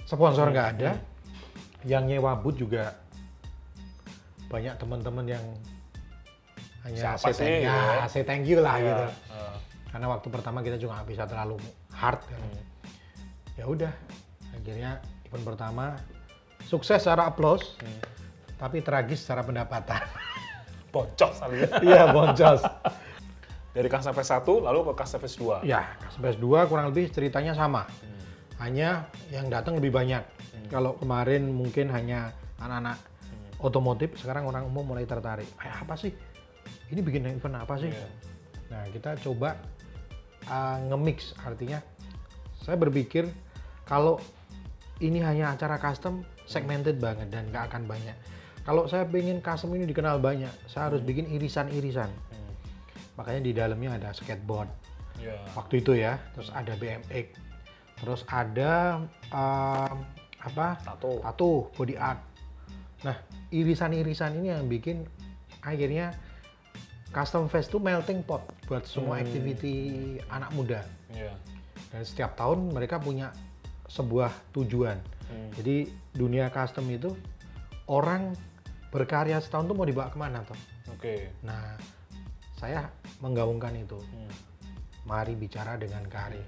Sponsor 0.05 0.53
nggak 0.53 0.67
ada. 0.77 1.01
Yang 1.85 2.03
nyewa 2.17 2.37
booth 2.37 2.57
juga 2.61 2.93
banyak 4.49 4.77
teman-teman 4.77 5.25
yang 5.25 5.45
hanya 6.85 7.17
Siapa 7.17 7.33
say 7.33 7.33
thank, 7.33 7.65
ya, 7.65 7.73
ya? 7.73 8.05
say 8.05 8.21
thank 8.21 8.45
you 8.45 8.61
lah 8.61 8.77
Iya. 8.77 8.85
gitu. 8.85 9.05
Ah. 9.33 9.57
Karena 9.89 10.05
waktu 10.13 10.27
pertama 10.29 10.61
kita 10.61 10.77
juga 10.77 11.01
nggak 11.01 11.09
bisa 11.09 11.23
terlalu 11.25 11.57
hard 11.89 12.21
kan. 12.29 12.37
Hmm. 12.37 12.61
Ya 13.57 13.65
udah, 13.65 13.93
akhirnya 14.53 15.01
event 15.25 15.45
pertama 15.47 15.97
sukses 16.65 16.99
secara 16.99 17.29
aplaus, 17.29 17.77
Hmm. 17.79 17.99
tapi 18.57 18.81
tragis 18.81 19.21
secara 19.21 19.41
pendapatan. 19.41 20.01
Bocor 20.93 21.31
salahnya. 21.31 21.67
Iya, 21.83 22.03
boncos. 22.09 22.61
Dari 23.75 23.91
custom 23.91 24.15
fest 24.15 24.31
1 24.31 24.63
lalu 24.63 24.79
ke 24.87 24.93
custom 24.95 25.19
fest 25.19 25.35
2. 25.37 25.67
Ya, 25.67 25.99
Kasbes 25.99 26.39
2 26.39 26.63
kurang 26.65 26.87
lebih 26.89 27.11
ceritanya 27.11 27.51
sama. 27.51 27.83
Hmm. 27.83 28.15
Hanya 28.63 29.11
yang 29.27 29.51
datang 29.51 29.75
lebih 29.75 29.91
banyak. 29.91 30.23
Kalau 30.71 30.95
kemarin 30.95 31.51
mungkin 31.51 31.91
hanya 31.91 32.31
anak-anak 32.57 32.95
Hmm. 32.95 33.67
otomotif, 33.67 34.15
sekarang 34.15 34.47
orang 34.47 34.63
umum 34.63 34.87
mulai 34.87 35.03
tertarik. 35.03 35.47
Eh, 35.59 35.73
apa 35.75 35.99
sih? 35.99 36.15
Ini 36.87 37.03
bikin 37.03 37.27
event 37.27 37.59
apa 37.59 37.75
sih? 37.75 37.91
Iya. 37.91 38.07
Nah, 38.71 38.83
kita 38.89 39.19
coba 39.21 39.59
uh, 40.47 40.77
nge-mix 40.89 41.35
artinya 41.41 41.77
saya 42.57 42.77
berpikir 42.77 43.29
kalau 43.85 44.17
ini 44.97 45.21
hanya 45.21 45.53
acara 45.53 45.77
custom 45.77 46.25
segmented 46.45 46.97
banget 46.97 47.29
dan 47.29 47.49
nggak 47.49 47.73
akan 47.73 47.85
banyak. 47.85 48.15
Kalau 48.65 48.89
saya 48.89 49.05
pengen 49.05 49.41
custom 49.41 49.77
ini 49.77 49.85
dikenal 49.85 50.17
banyak, 50.17 50.49
saya 50.65 50.89
harus 50.89 51.01
bikin 51.01 51.29
irisan-irisan. 51.29 52.09
Hmm. 52.09 52.53
Makanya 53.17 53.41
di 53.45 53.51
dalamnya 53.53 53.89
ada 54.01 54.09
skateboard, 54.09 54.69
Iya. 55.21 55.37
waktu 55.53 55.85
itu 55.85 55.93
ya. 55.93 56.17
Terus 56.33 56.49
ada 56.49 56.73
BMX, 56.73 57.25
terus 58.01 58.21
ada 58.25 59.05
um, 59.29 59.95
apa? 60.41 60.81
Tato. 60.81 61.21
Tato, 61.21 61.69
body 61.77 61.95
art. 61.95 62.21
Nah, 63.05 63.17
irisan-irisan 63.53 64.41
ini 64.41 64.49
yang 64.49 64.65
bikin 64.65 65.05
akhirnya 65.61 66.13
Custom 67.13 67.47
Fest 67.47 67.71
itu 67.71 67.79
melting 67.79 68.25
pot 68.25 68.43
buat 68.67 68.83
semua 68.83 69.21
Hmm. 69.21 69.23
activity 69.29 69.75
anak 70.27 70.51
muda. 70.51 70.81
Iya. 71.13 71.31
Dan 71.93 72.01
setiap 72.03 72.35
tahun 72.35 72.73
mereka 72.73 72.99
punya 72.99 73.31
sebuah 73.87 74.33
tujuan. 74.51 74.97
Hmm. 75.29 75.49
Jadi 75.55 75.87
dunia 76.15 76.47
custom 76.49 76.87
itu 76.89 77.11
orang 77.91 78.33
berkarya 78.89 79.43
setahun 79.43 79.67
tuh 79.67 79.75
mau 79.75 79.83
dibawa 79.83 80.07
ke 80.07 80.17
mana 80.17 80.39
toh? 80.47 80.57
Oke. 80.95 81.29
Nah, 81.43 81.75
saya 82.55 82.87
menggabungkan 83.19 83.75
itu. 83.75 83.99
Hmm. 83.99 84.31
Mari 85.05 85.35
bicara 85.35 85.75
dengan 85.75 86.07
karya. 86.07 86.41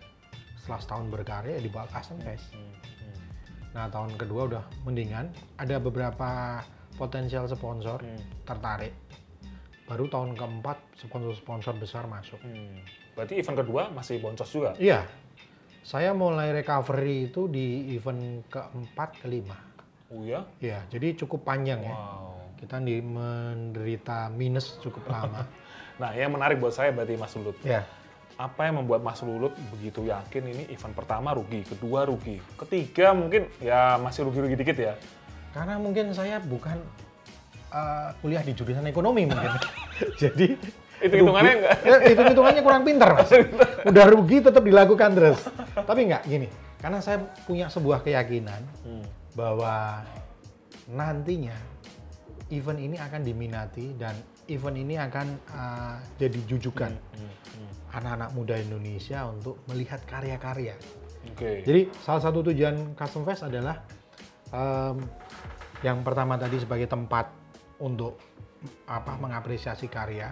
Setelah 0.57 0.79
setahun 0.81 1.05
berkarya 1.11 1.59
ya 1.59 1.61
dibawa 1.61 1.85
custom 1.91 2.17
fest. 2.23 2.47
Hmm. 2.55 2.71
Hmm. 3.03 3.19
Nah, 3.75 3.85
tahun 3.91 4.15
kedua 4.15 4.47
udah 4.47 4.63
mendingan. 4.87 5.29
Ada 5.59 5.77
beberapa 5.83 6.63
potensial 6.95 7.45
sponsor 7.51 7.99
Hmm. 8.01 8.23
tertarik. 8.47 8.95
Baru 9.87 10.07
tahun 10.11 10.35
keempat 10.35 10.99
sponsor-sponsor 10.99 11.75
besar 11.79 12.07
masuk. 12.07 12.39
Hmm. 12.43 12.83
Berarti 13.15 13.39
event 13.39 13.59
kedua 13.59 13.87
masih 13.91 14.19
boncos 14.19 14.51
juga? 14.51 14.71
Iya, 14.79 15.03
saya 15.87 16.11
mulai 16.11 16.51
recovery 16.51 17.31
itu 17.31 17.47
di 17.47 17.95
event 17.95 18.43
keempat 18.51 19.23
kelima. 19.23 19.55
Oh 20.11 20.27
ya? 20.27 20.43
Iya, 20.59 20.83
jadi 20.91 21.15
cukup 21.23 21.47
panjang 21.47 21.79
ya. 21.79 21.95
Wow. 21.95 22.59
Kita 22.59 22.83
di 22.83 22.99
menderita 22.99 24.27
minus 24.27 24.75
cukup 24.83 25.07
lama. 25.07 25.47
Nah, 25.97 26.13
yang 26.13 26.29
menarik 26.29 26.61
buat 26.61 26.77
saya 26.77 26.93
berarti 26.93 27.17
Mas 27.17 27.33
Lulut. 27.33 27.57
ya, 27.65 27.81
Apa 28.37 28.69
yang 28.69 28.85
membuat 28.85 29.01
Mas 29.01 29.17
Lulut 29.25 29.49
begitu 29.73 30.05
yakin 30.05 30.45
ini 30.45 30.69
event 30.69 30.93
pertama 30.93 31.33
rugi, 31.33 31.65
kedua 31.65 32.05
rugi, 32.05 32.37
ketiga 32.53 33.17
mungkin 33.17 33.49
ya 33.57 33.97
masih 33.97 34.29
rugi-rugi 34.29 34.61
dikit 34.61 34.77
ya? 34.77 34.93
karena 35.57 35.81
mungkin 35.81 36.13
saya 36.13 36.37
bukan 36.37 36.77
uh, 37.73 38.13
kuliah 38.21 38.45
di 38.45 38.53
jurusan 38.53 38.85
ekonomi 38.85 39.25
mungkin. 39.25 39.57
jadi 40.21 40.53
Itu 40.97 41.13
hitungannya 41.13 41.53
enggak? 41.61 41.75
Ya, 41.85 41.95
itu 42.09 42.21
hitungannya 42.23 42.61
kurang 42.61 42.83
pinter 42.83 43.09
mas. 43.13 43.29
Udah 43.89 44.05
rugi 44.09 44.37
tetap 44.41 44.63
dilakukan 44.63 45.09
terus. 45.13 45.39
Tapi 45.77 46.09
enggak 46.09 46.23
gini, 46.25 46.47
karena 46.77 46.99
saya 46.99 47.21
punya 47.45 47.69
sebuah 47.69 48.01
keyakinan 48.01 48.61
Hmm. 48.81 49.05
bahwa 49.33 50.01
nantinya 50.87 51.53
event 52.49 52.79
ini 52.79 52.97
akan 52.97 53.21
diminati 53.21 53.93
dan 53.93 54.15
event 54.47 54.77
ini 54.79 54.95
akan 54.95 55.27
uh, 55.51 55.95
jadi 56.15 56.39
jujukan 56.47 56.91
Hmm. 56.95 57.31
Hmm. 57.57 57.71
anak-anak 57.93 58.29
muda 58.31 58.55
Indonesia 58.55 59.27
untuk 59.27 59.59
melihat 59.67 59.99
karya-karya. 60.05 60.73
Oke. 61.27 61.61
Jadi 61.61 61.91
salah 61.99 62.23
satu 62.23 62.39
tujuan 62.41 62.95
Custom 62.95 63.27
Fest 63.27 63.43
adalah 63.43 63.83
em, 64.47 64.95
yang 65.83 65.99
pertama 65.99 66.39
tadi 66.39 66.55
sebagai 66.55 66.87
tempat 66.87 67.27
untuk 67.77 68.15
apa 68.87 69.13
mengapresiasi 69.19 69.85
karya. 69.85 70.31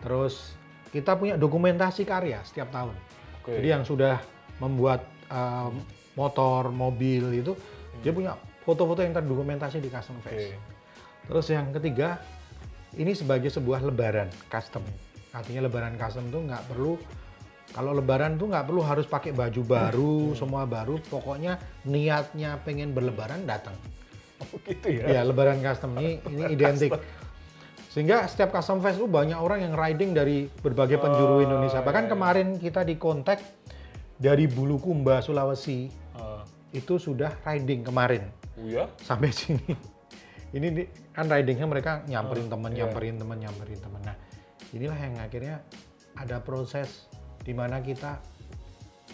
Terus 0.00 0.56
kita 0.90 1.14
punya 1.14 1.38
dokumentasi 1.38 2.02
karya 2.02 2.42
setiap 2.42 2.72
tahun. 2.74 2.94
Oke. 3.40 3.56
Jadi 3.60 3.68
yang 3.70 3.84
sudah 3.86 4.18
membuat 4.58 5.06
em, 5.30 5.80
motor, 6.18 6.68
mobil 6.74 7.30
itu 7.40 7.52
dia 8.00 8.12
punya 8.12 8.36
foto-foto 8.64 9.00
yang 9.00 9.14
terdokumentasi 9.16 9.80
di 9.80 9.88
Custom 9.88 10.18
Oke. 10.20 10.28
Fest. 10.28 10.56
Terus 11.30 11.46
yang 11.52 11.70
ketiga 11.70 12.18
ini 12.98 13.14
sebagai 13.14 13.52
sebuah 13.52 13.86
lebaran 13.86 14.26
custom. 14.50 14.82
Artinya 15.30 15.70
lebaran 15.70 15.94
custom 15.94 16.26
tuh 16.32 16.42
nggak 16.42 16.64
perlu 16.66 16.98
kalau 17.70 17.94
lebaran 17.94 18.34
tuh 18.34 18.50
nggak 18.50 18.66
perlu 18.66 18.82
harus 18.82 19.06
pakai 19.06 19.30
baju 19.30 19.62
baru, 19.62 20.34
semua 20.34 20.66
baru. 20.66 20.98
Pokoknya 21.06 21.54
niatnya 21.86 22.58
pengen 22.66 22.90
berlebaran 22.90 23.46
datang. 23.46 23.78
Oh, 24.42 24.58
gitu 24.66 24.90
ya? 24.90 25.06
Ya, 25.06 25.22
lebaran 25.22 25.62
custom 25.62 25.94
ini 26.02 26.18
ini 26.26 26.42
identik. 26.50 26.90
Sehingga 27.90 28.22
setiap 28.24 28.54
custom 28.54 28.78
fest 28.78 28.96
itu 28.96 29.10
banyak 29.10 29.34
orang 29.34 29.60
yang 29.60 29.74
riding 29.74 30.14
dari 30.14 30.46
berbagai 30.46 30.96
penjuru 30.96 31.34
Oh, 31.36 31.44
Indonesia. 31.44 31.82
iya, 31.82 31.84
Bahkan 31.84 32.04
iya. 32.06 32.10
kemarin 32.10 32.48
kita 32.56 32.80
di 32.80 32.94
kontak 32.94 33.42
dari 34.14 34.46
Bulukumba, 34.46 35.18
Sulawesi 35.18 35.90
Eh, 36.12 36.42
itu 36.72 36.96
sudah 36.96 37.34
riding 37.42 37.82
kemarin 37.82 38.30
oh 38.54 38.62
ya? 38.64 38.86
sampai 38.96 39.34
sini. 39.34 39.74
Ini 40.50 40.66
di- 40.70 40.86
kan 41.10 41.26
ridingnya 41.26 41.64
mereka 41.64 42.02
nyamperin 42.04 42.46
Oh, 42.46 42.52
temen, 42.52 42.70
iya. 42.70 42.78
nyamperin 42.84 43.16
temen, 43.16 43.38
nyamperin 43.38 43.80
temen. 43.80 44.00
Nah, 44.04 44.16
inilah 44.70 44.94
yang 44.94 45.14
akhirnya 45.18 45.56
ada 46.14 46.38
proses 46.38 47.10
di 47.40 47.50
mana 47.50 47.80
kita 47.80 48.22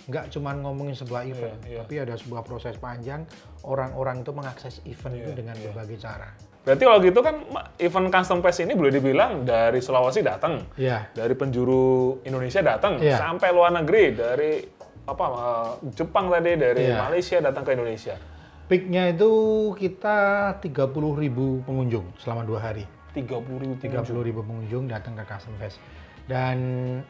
nggak 0.07 0.31
cuma 0.31 0.53
ngomongin 0.53 0.93
sebuah 0.95 1.25
event, 1.25 1.59
iya. 1.65 1.81
tapi 1.81 1.95
ada 1.97 2.15
sebuah 2.15 2.43
proses 2.43 2.77
panjang. 2.77 3.25
Orang-orang 3.63 4.21
itu 4.21 4.31
mengakses 4.31 4.85
event 4.85 5.15
itu 5.15 5.31
Iya, 5.31 5.37
dengan 5.37 5.57
iya. 5.57 5.65
berbagai 5.67 5.97
cara. 5.99 6.31
Berarti 6.67 6.83
kalau 6.83 6.99
gitu 6.99 7.21
kan 7.23 7.37
event 7.79 8.11
custom 8.11 8.43
fest 8.43 8.59
ini 8.59 8.75
boleh 8.75 8.91
dibilang 8.91 9.47
dari 9.47 9.79
Sulawesi 9.79 10.19
datang, 10.21 10.67
Ya, 10.75 11.07
dari 11.15 11.33
penjuru 11.33 12.19
Indonesia 12.21 12.59
datang, 12.59 12.99
Iya. 12.99 13.17
sampai 13.17 13.55
luar 13.55 13.71
negeri 13.71 14.11
dari 14.13 14.67
apa 15.07 15.25
eh, 15.25 15.71
Jepang 15.95 16.27
tadi, 16.27 16.59
dari 16.59 16.91
Iya. 16.91 17.07
Malaysia 17.07 17.39
datang 17.39 17.63
ke 17.63 17.73
Indonesia. 17.73 18.19
peaknya 18.67 19.07
itu 19.07 19.31
kita 19.79 20.19
30.000 20.59 21.15
ribu 21.15 21.63
pengunjung 21.63 22.03
selama 22.19 22.43
dua 22.43 22.59
hari. 22.61 22.83
30 23.15 23.31
ribu 23.57 23.79
30 23.79 24.03
ribu 24.21 24.43
pengunjung 24.43 24.91
datang 24.91 25.15
ke 25.15 25.23
Custom 25.23 25.55
Fest. 25.57 25.79
Dan 26.27 26.59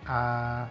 uh, 0.04 0.68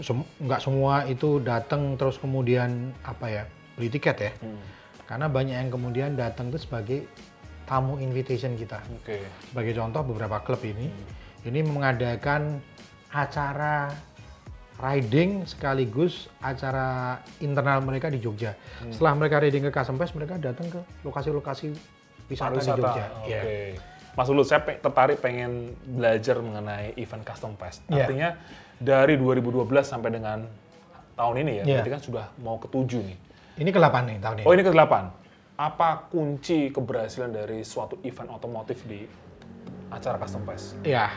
sem- 0.00 0.24
nggak 0.40 0.56
semua 0.58 1.04
itu 1.04 1.36
datang 1.38 2.00
terus 2.00 2.16
kemudian 2.16 2.96
apa 3.04 3.28
ya 3.28 3.42
beli 3.76 3.92
tiket 3.92 4.16
ya. 4.18 4.32
Hmm. 4.40 4.56
Karena 5.04 5.28
banyak 5.28 5.56
yang 5.58 5.68
kemudian 5.68 6.16
datang 6.16 6.48
itu 6.48 6.56
sebagai 6.56 7.04
tamu 7.70 8.02
invitation 8.02 8.58
kita. 8.58 8.82
Oke. 8.98 9.22
Sebagai 9.46 9.78
contoh 9.78 10.02
beberapa 10.02 10.42
klub 10.42 10.58
ini, 10.66 10.90
ini 11.46 11.62
mengadakan 11.62 12.58
acara 13.08 13.94
riding 14.80 15.44
sekaligus 15.46 16.26
acara 16.40 17.20
internal 17.38 17.78
mereka 17.78 18.10
di 18.10 18.18
Jogja. 18.18 18.58
Setelah 18.90 19.14
mereka 19.14 19.38
riding 19.38 19.62
ke 19.62 19.70
Custom 19.70 19.94
Fest, 19.94 20.18
mereka 20.18 20.34
datang 20.34 20.66
ke 20.66 20.80
lokasi-lokasi 21.06 21.70
wisata, 22.26 22.58
di 22.58 22.66
Jogja. 22.66 23.04
Oke. 23.22 23.30
Iya. 23.30 23.42
Mas 24.10 24.26
Ulut, 24.26 24.42
saya 24.42 24.58
pe- 24.58 24.82
tertarik 24.82 25.22
pengen 25.22 25.70
belajar 25.86 26.42
mengenai 26.42 26.98
event 26.98 27.22
custom 27.22 27.54
fest. 27.54 27.86
Iya. 27.86 28.10
Artinya 28.10 28.28
dari 28.74 29.14
2012 29.14 29.86
sampai 29.86 30.10
dengan 30.10 30.50
tahun 31.14 31.34
ini 31.46 31.52
ya, 31.62 31.64
Iya. 31.64 31.74
berarti 31.78 31.90
kan 31.94 32.02
sudah 32.02 32.26
mau 32.42 32.58
ketujuh 32.58 33.06
nih. 33.06 33.18
Ini 33.62 33.70
ke-8 33.70 33.96
nih 34.10 34.16
tahun 34.18 34.36
ini. 34.42 34.44
Oh 34.44 34.52
ini 34.52 34.66
ke-8. 34.66 34.94
Apa 35.60 36.08
kunci 36.08 36.72
keberhasilan 36.72 37.36
dari 37.36 37.60
suatu 37.60 38.00
event 38.00 38.32
otomotif 38.32 38.80
di 38.88 39.04
acara 39.92 40.16
custom 40.16 40.48
fest? 40.48 40.80
Ya, 40.88 41.12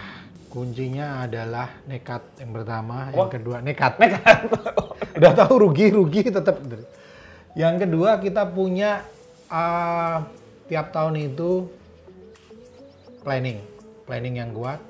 kuncinya 0.51 1.23
adalah 1.23 1.79
nekat 1.87 2.43
yang 2.43 2.51
pertama, 2.51 3.07
Wah. 3.15 3.23
yang 3.23 3.31
kedua 3.31 3.63
nekat. 3.63 3.95
Nekat. 4.03 4.51
Udah 5.23 5.31
tahu 5.31 5.63
rugi 5.63 5.95
rugi 5.95 6.27
tetap. 6.27 6.59
Yang 7.55 7.87
kedua 7.87 8.19
kita 8.19 8.43
punya 8.51 9.07
uh, 9.47 10.27
tiap 10.67 10.91
tahun 10.91 11.23
itu 11.23 11.71
planning, 13.23 13.63
planning 14.03 14.43
yang 14.43 14.51
kuat 14.51 14.83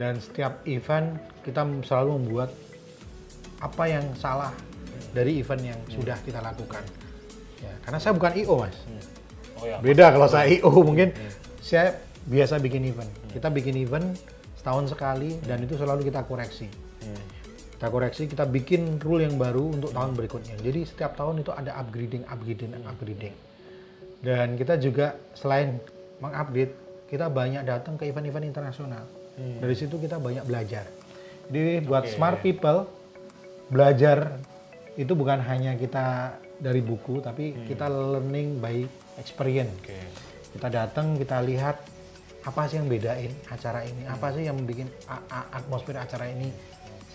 dan 0.00 0.16
setiap 0.16 0.64
event 0.64 1.20
kita 1.44 1.68
selalu 1.84 2.16
membuat 2.16 2.48
apa 3.60 3.84
yang 3.84 4.08
salah 4.16 4.56
dari 5.12 5.44
event 5.44 5.76
yang 5.76 5.80
sudah 5.92 6.16
kita 6.24 6.40
lakukan. 6.40 7.09
Ya, 7.60 7.72
karena 7.84 7.98
saya 8.00 8.12
bukan 8.16 8.32
IO 8.36 8.54
mas. 8.56 8.76
Oh 9.60 9.64
ya. 9.68 9.76
Beda 9.84 10.08
kalau 10.12 10.28
saya 10.28 10.48
IO 10.48 10.70
mungkin 10.80 11.12
saya 11.60 12.00
biasa 12.24 12.56
bikin 12.60 12.88
event. 12.88 13.10
Kita 13.32 13.52
bikin 13.52 13.76
event 13.80 14.16
setahun 14.56 14.92
sekali 14.92 15.40
dan 15.44 15.60
itu 15.64 15.76
selalu 15.76 16.08
kita 16.08 16.24
koreksi. 16.24 16.68
Hmm. 17.04 17.22
Kita 17.76 17.88
koreksi, 17.88 18.28
kita 18.28 18.44
bikin 18.44 19.00
rule 19.00 19.24
yang 19.24 19.40
baru 19.40 19.72
untuk 19.72 19.96
tahun 19.96 20.12
berikutnya. 20.12 20.60
Jadi 20.60 20.84
setiap 20.84 21.16
tahun 21.16 21.40
itu 21.40 21.48
ada 21.48 21.72
upgrading, 21.80 22.28
upgrading, 22.28 22.76
upgrading. 22.84 23.32
Dan 24.20 24.60
kita 24.60 24.76
juga 24.76 25.16
selain 25.32 25.80
mengupdate, 26.20 26.76
kita 27.08 27.32
banyak 27.32 27.64
datang 27.64 27.96
ke 27.96 28.04
event-event 28.04 28.44
internasional. 28.44 29.08
Dari 29.40 29.72
situ 29.72 29.96
kita 29.96 30.20
banyak 30.20 30.44
belajar. 30.44 30.84
Jadi 31.48 31.80
buat 31.88 32.04
Oke. 32.04 32.12
smart 32.12 32.44
people, 32.44 32.84
belajar 33.72 34.36
itu 35.00 35.16
bukan 35.16 35.40
hanya 35.40 35.72
kita 35.80 36.36
dari 36.60 36.84
buku, 36.84 37.24
tapi 37.24 37.56
kita 37.64 37.88
learning 37.88 38.60
by 38.60 38.84
experience. 39.16 39.72
Oke. 39.80 39.96
Kita 40.52 40.68
datang, 40.68 41.16
kita 41.16 41.40
lihat 41.40 41.80
apa 42.40 42.68
sih 42.68 42.80
yang 42.80 42.88
bedain 42.88 43.32
acara 43.48 43.84
ini, 43.84 44.04
apa 44.08 44.32
sih 44.32 44.44
yang 44.48 44.60
a- 45.08 45.48
atmosfer 45.56 45.96
acara 45.96 46.28
ini 46.28 46.52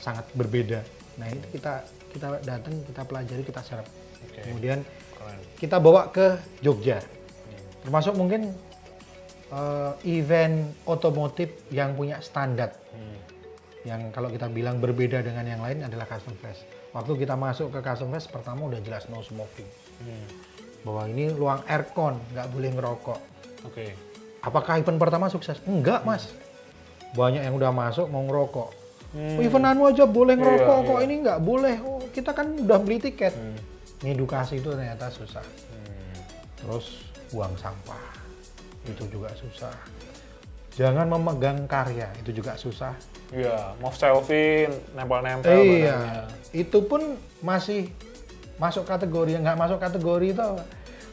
sangat 0.01 0.25
berbeda. 0.34 0.81
Nah 1.21 1.29
itu 1.29 1.45
kita 1.58 1.86
kita 2.13 2.27
datang, 2.45 2.73
kita 2.86 3.01
pelajari, 3.05 3.41
kita 3.45 3.62
serap. 3.65 3.88
Oke. 4.25 4.41
Kemudian 4.41 4.81
Keren. 4.86 5.39
kita 5.58 5.77
bawa 5.81 6.10
ke 6.10 6.38
Jogja, 6.62 7.01
termasuk 7.81 8.13
mungkin 8.17 8.53
eh, 9.49 9.91
event 10.10 10.73
otomotif 10.89 11.53
yang 11.69 11.93
punya 11.93 12.21
standar. 12.21 12.73
Hmm. 12.95 13.17
yang 13.86 14.10
kalau 14.10 14.34
kita 14.34 14.49
bilang 14.49 14.81
berbeda 14.81 15.21
dengan 15.21 15.45
yang 15.45 15.62
lain 15.62 15.86
adalah 15.86 16.10
custom 16.10 16.34
fest. 16.41 16.65
Waktu 16.95 17.27
kita 17.27 17.36
masuk 17.36 17.75
ke 17.75 17.84
custom 17.84 18.15
fest 18.15 18.31
pertama 18.31 18.71
udah 18.71 18.79
jelas 18.79 19.03
no 19.12 19.19
smoking. 19.19 19.67
Hmm. 19.99 20.25
Bahwa 20.88 21.03
ini 21.12 21.27
ruang 21.27 21.60
aircon, 21.67 22.15
nggak 22.31 22.47
boleh 22.55 22.69
ngerokok. 22.71 23.19
Oke. 23.67 23.91
Apakah 24.39 24.79
event 24.79 24.95
pertama 24.95 25.27
sukses? 25.27 25.60
Enggak, 25.67 26.08
Mas. 26.08 26.31
Banyak 27.12 27.43
yang 27.43 27.60
udah 27.60 27.75
masuk 27.75 28.08
mau 28.08 28.23
ngerokok. 28.23 28.69
Hmm. 29.12 29.36
Oh, 29.36 29.43
event 29.43 29.67
anu 29.67 29.91
aja 29.91 30.08
boleh 30.08 30.39
ngerokok 30.39 30.79
Iya, 30.79 30.88
kok, 30.88 30.99
iya. 30.99 31.05
ini 31.08 31.13
nggak 31.19 31.39
boleh. 31.43 31.75
Oh, 31.84 31.99
kita 32.15 32.31
kan 32.31 32.47
udah 32.55 32.79
beli 32.79 33.03
tiket. 33.03 33.36
Hmm. 33.36 33.60
Ngedukasi 33.99 34.63
itu 34.63 34.71
ternyata 34.71 35.12
susah. 35.12 35.43
Hmm. 35.43 36.15
Terus 36.63 37.12
buang 37.36 37.51
sampah, 37.60 38.15
itu 38.88 39.03
juga 39.12 39.36
susah. 39.36 39.75
Jangan 40.79 41.12
memegang 41.12 41.67
karya, 41.67 42.08
itu 42.23 42.31
juga 42.39 42.55
susah. 42.55 42.95
Iya, 43.36 43.76
mau 43.78 43.91
selfie, 43.91 44.65
nempel-nempel. 44.95 45.52
iya, 45.52 45.91
badannya. 45.91 46.24
itu 46.56 46.80
pun 46.82 47.02
masih 47.41 47.91
masuk 48.56 48.88
kategori, 48.88 49.36
nggak 49.38 49.60
masuk 49.60 49.76
kategori 49.78 50.28
itu. 50.32 50.50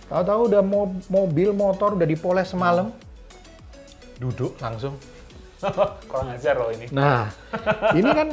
Tahu-tahu 0.07 0.41
udah 0.47 0.63
mo- 0.63 1.03
mobil, 1.09 1.51
motor 1.51 1.99
udah 1.99 2.07
dipoles 2.07 2.47
semalam, 2.47 2.95
duduk 4.17 4.55
langsung. 4.57 4.95
Kurang 6.11 6.31
ajar 6.31 6.55
loh 6.55 6.71
ini. 6.71 6.87
Nah, 6.91 7.27
ini 7.91 8.07
kan 8.09 8.29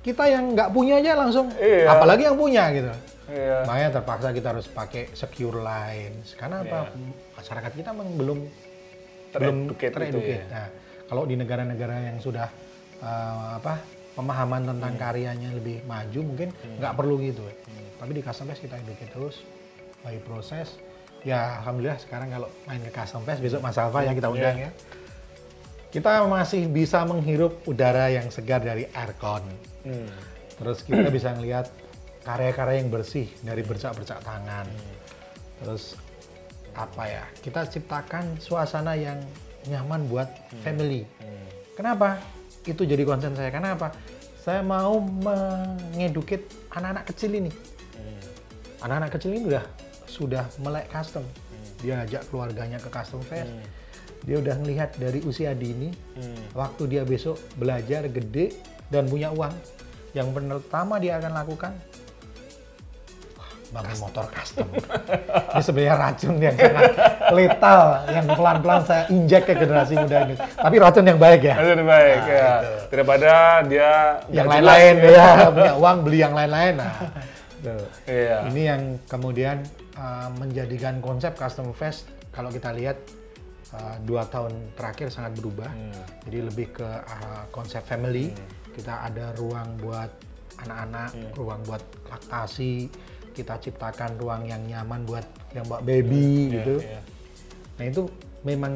kita 0.00 0.24
yang 0.24 0.54
nggak 0.54 0.70
punya 0.70 0.98
aja 0.98 1.14
langsung, 1.16 1.50
Iya. 1.52 1.90
apalagi 1.90 2.22
yang 2.22 2.36
punya 2.36 2.70
gitu. 2.70 2.92
Iya. 3.26 3.64
Makanya 3.64 3.88
terpaksa 3.92 4.28
kita 4.30 4.48
harus 4.50 4.66
pakai 4.66 5.10
secure 5.12 5.58
lines. 5.58 6.34
Karena 6.34 6.60
apa? 6.60 6.90
Iya. 6.90 7.10
Masyarakat 7.34 7.72
kita 7.74 7.90
memang 7.90 8.10
belum 8.12 8.38
belum 9.32 9.56
Tereducate 9.66 9.82
gitu 9.82 9.96
tereducate. 9.96 10.44
ya. 10.44 10.52
Nah, 10.52 10.66
kalau 11.06 11.22
di 11.24 11.34
negara-negara 11.34 11.96
yang 12.04 12.18
sudah 12.20 12.46
eh, 13.02 13.48
apa 13.58 13.82
pemahaman 14.12 14.62
tentang 14.66 14.92
Hmm. 14.94 15.00
karyanya 15.00 15.50
lebih 15.50 15.80
maju 15.84 16.20
mungkin 16.22 16.48
nggak 16.78 16.94
perlu 16.94 17.16
gitu. 17.18 17.42
Tapi 17.96 18.10
di 18.12 18.22
custom 18.22 18.46
fest 18.46 18.60
kita 18.60 18.76
educate 18.76 19.10
terus 19.10 19.36
by 20.00 20.16
proses. 20.20 20.76
Ya 21.22 21.58
alhamdulillah 21.58 21.96
sekarang 21.96 22.28
kalau 22.28 22.50
main 22.64 22.78
ke 22.78 22.90
custom 22.90 23.22
fest 23.22 23.38
besok 23.38 23.62
Mas 23.62 23.78
Alfa 23.78 24.02
ya 24.02 24.10
kita 24.10 24.26
undang 24.28 24.58
Iya. 24.58 24.68
ya. 24.68 24.70
Kita 25.88 26.24
masih 26.24 26.66
bisa 26.66 27.04
menghirup 27.04 27.62
udara 27.64 28.08
yang 28.08 28.26
segar 28.28 28.58
dari 28.58 28.88
aircon. 28.90 29.44
Hmm. 29.84 30.08
Terus 30.56 30.80
kita 30.82 31.08
bisa 31.08 31.30
ngelihat 31.30 31.68
karya-karya 32.22 32.80
yang 32.80 32.88
bersih 32.88 33.28
dari 33.40 33.60
bercak-bercak 33.60 34.18
tangan. 34.20 34.64
Terus 35.58 35.94
apa 36.72 37.02
ya? 37.04 37.24
Kita 37.38 37.64
ciptakan 37.64 38.36
suasana 38.38 38.92
yang 38.92 39.20
nyaman 39.64 40.08
buat 40.08 40.26
family. 40.60 41.04
Hmm. 41.20 41.46
Kenapa? 41.72 42.18
Itu 42.62 42.86
jadi 42.86 43.02
konsen 43.02 43.34
saya. 43.34 43.50
Kenapa? 43.50 43.90
Saya 44.42 44.62
mau 44.62 44.98
mengeduket 44.98 46.46
anak-anak 46.74 47.04
kecil 47.14 47.30
ini. 47.38 47.52
Hmm. 47.94 48.22
Anak-anak 48.86 49.10
kecil 49.18 49.30
ini 49.38 49.42
udah 49.50 49.64
sudah 50.10 50.44
melek 50.62 50.90
custom. 50.90 51.22
Dia 51.82 52.02
ajak 52.06 52.30
keluarganya 52.30 52.78
ke 52.78 52.90
custom 52.90 53.22
fest. 53.26 53.50
Hmm. 53.50 53.66
Dia 54.22 54.38
udah 54.38 54.54
ngelihat 54.62 54.98
dari 54.98 55.18
usia 55.26 55.50
dini 55.54 55.90
Hmm. 56.14 56.38
waktu 56.54 56.86
dia 56.86 57.02
besok 57.02 57.38
belajar 57.58 58.06
gede 58.06 58.54
dan 58.86 59.10
punya 59.10 59.34
uang, 59.34 59.50
yang 60.14 60.30
pertama 60.30 61.00
dia 61.00 61.18
akan 61.18 61.32
lakukan 61.32 61.72
bangun 63.72 63.96
motor 64.04 64.24
custom. 64.28 64.68
ini 64.68 65.62
sebenarnya 65.64 65.94
racun 65.96 66.34
yang 66.36 66.56
sangat 66.60 66.92
letal, 67.32 67.80
yang 68.12 68.26
pelan-pelan 68.28 68.80
saya 68.84 69.02
injek 69.08 69.48
ke 69.48 69.52
generasi 69.56 69.96
muda 69.96 70.28
ini. 70.28 70.34
Tapi 70.36 70.76
racun 70.76 71.04
yang 71.08 71.16
baik 71.16 71.40
ya. 71.40 71.56
Lebih 71.56 71.86
baik 71.88 72.20
Nah, 72.20 72.28
ya. 72.28 72.52
itu. 72.52 72.72
Daripada 72.92 73.32
dia 73.64 73.90
Yang 74.28 74.46
lain-lain 74.52 74.94
jelas, 75.00 75.16
ya, 75.16 75.48
punya 75.48 75.72
uang 75.80 75.96
beli 76.04 76.18
yang 76.20 76.34
lain-lain. 76.36 76.74
Nah, 76.76 76.94
tuh. 77.64 77.84
Iya. 78.04 78.36
Ini 78.52 78.62
yang 78.62 78.82
kemudian 79.08 79.56
uh, 79.96 80.28
menjadikan 80.36 81.00
konsep 81.00 81.32
custom 81.32 81.72
fest 81.72 82.04
kalau 82.28 82.52
kita 82.52 82.76
lihat 82.76 83.00
uh, 83.72 83.96
dua 84.04 84.28
tahun 84.28 84.52
terakhir 84.76 85.08
sangat 85.08 85.32
berubah. 85.40 85.72
Hmm. 85.72 85.96
Jadi 86.28 86.38
lebih 86.44 86.76
ke 86.76 86.84
uh, 86.84 87.48
konsep 87.48 87.80
family. 87.88 88.36
Kita 88.72 89.04
ada 89.04 89.32
ruang 89.36 89.80
buat 89.80 90.08
anak-anak, 90.60 91.10
Hmm. 91.12 91.32
ruang 91.36 91.60
buat 91.64 91.80
laktasi. 92.08 92.88
Kita 93.32 93.56
ciptakan 93.56 94.20
ruang 94.20 94.44
yang 94.44 94.60
nyaman 94.68 95.08
buat 95.08 95.24
yang 95.56 95.64
buat 95.64 95.80
baby 95.82 96.52
Iya, 96.52 96.54
gitu. 96.60 96.74
iya. 96.84 97.00
Nah 97.80 97.84
itu 97.88 98.02
memang 98.44 98.72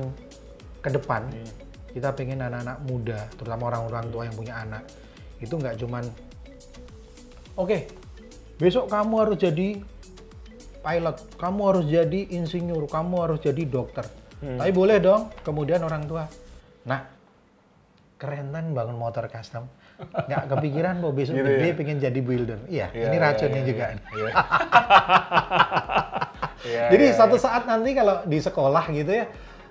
ke 0.81 0.89
depan 0.89 1.29
Hmm. 1.29 1.51
kita 1.93 2.13
pengen 2.13 2.45
anak-anak 2.45 2.79
muda, 2.85 3.19
terutama 3.37 3.73
orang-orang 3.73 4.05
tua 4.13 4.23
yang 4.29 4.37
punya 4.37 4.55
anak, 4.61 4.85
itu 5.41 5.57
nggak 5.57 5.81
cuman, 5.81 6.05
oke, 7.57 7.89
besok 8.61 8.93
kamu 8.93 9.15
harus 9.25 9.39
jadi 9.41 9.81
pilot, 10.81 11.17
kamu 11.41 11.61
harus 11.73 11.85
jadi 11.89 12.21
insinyur, 12.37 12.85
kamu 12.87 13.15
harus 13.25 13.41
jadi 13.41 13.63
dokter. 13.65 14.05
Hmm. 14.45 14.61
Tapi 14.61 14.71
boleh 14.77 15.01
dong, 15.01 15.33
kemudian 15.41 15.81
orang 15.83 16.05
tua, 16.05 16.29
nah 16.85 17.09
keren 18.21 18.53
kan 18.53 18.77
bangun 18.77 19.01
motor 19.01 19.25
custom, 19.27 19.65
nggak 19.97 20.43
kepikiran 20.49 20.95
bahwa 20.99 21.15
besok 21.15 21.35
Gitu 21.35 21.47
gede 21.47 21.67
ya? 21.67 21.75
pengen 21.75 21.97
jadi 21.99 22.21
builder. 22.21 22.59
Iya, 22.67 22.87
Iya, 22.91 23.05
ini 23.07 23.17
iya, 23.17 23.25
racunnya 23.25 23.57
iya, 23.59 23.67
juga. 23.67 23.85
Iya. 23.87 24.31
Iya, 26.67 26.83
Jadi 26.93 27.05
iya, 27.05 27.15
suatu 27.15 27.37
iya. 27.37 27.43
saat 27.43 27.63
nanti 27.65 27.91
kalau 27.93 28.25
di 28.25 28.39
sekolah 28.39 28.85
gitu 28.91 29.13
ya, 29.15 29.25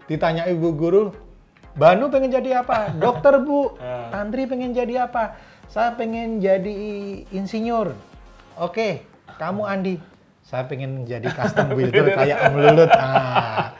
ditanya 0.05 0.43
ibu 0.47 0.71
guru, 0.71 1.03
Banu 1.75 2.07
pengen 2.07 2.31
jadi 2.31 2.63
apa? 2.63 2.95
Dokter 2.95 3.35
bu, 3.37 3.75
Ah. 3.77 4.07
Tantri 4.09 4.47
pengen 4.47 4.71
jadi 4.71 5.05
apa? 5.05 5.35
Saya 5.67 5.91
pengen 5.91 6.39
jadi 6.39 6.71
insinyur. 7.29 7.91
Oke, 8.55 9.03
kamu 9.35 9.61
Andi. 9.61 9.95
Saya 10.39 10.63
pengen 10.63 11.03
jadi 11.03 11.25
custom 11.27 11.69
builder 11.69 12.05
kayak 12.17 12.37
Om 12.47 12.55
Lulut. 12.55 12.89
Ah. 12.89 13.75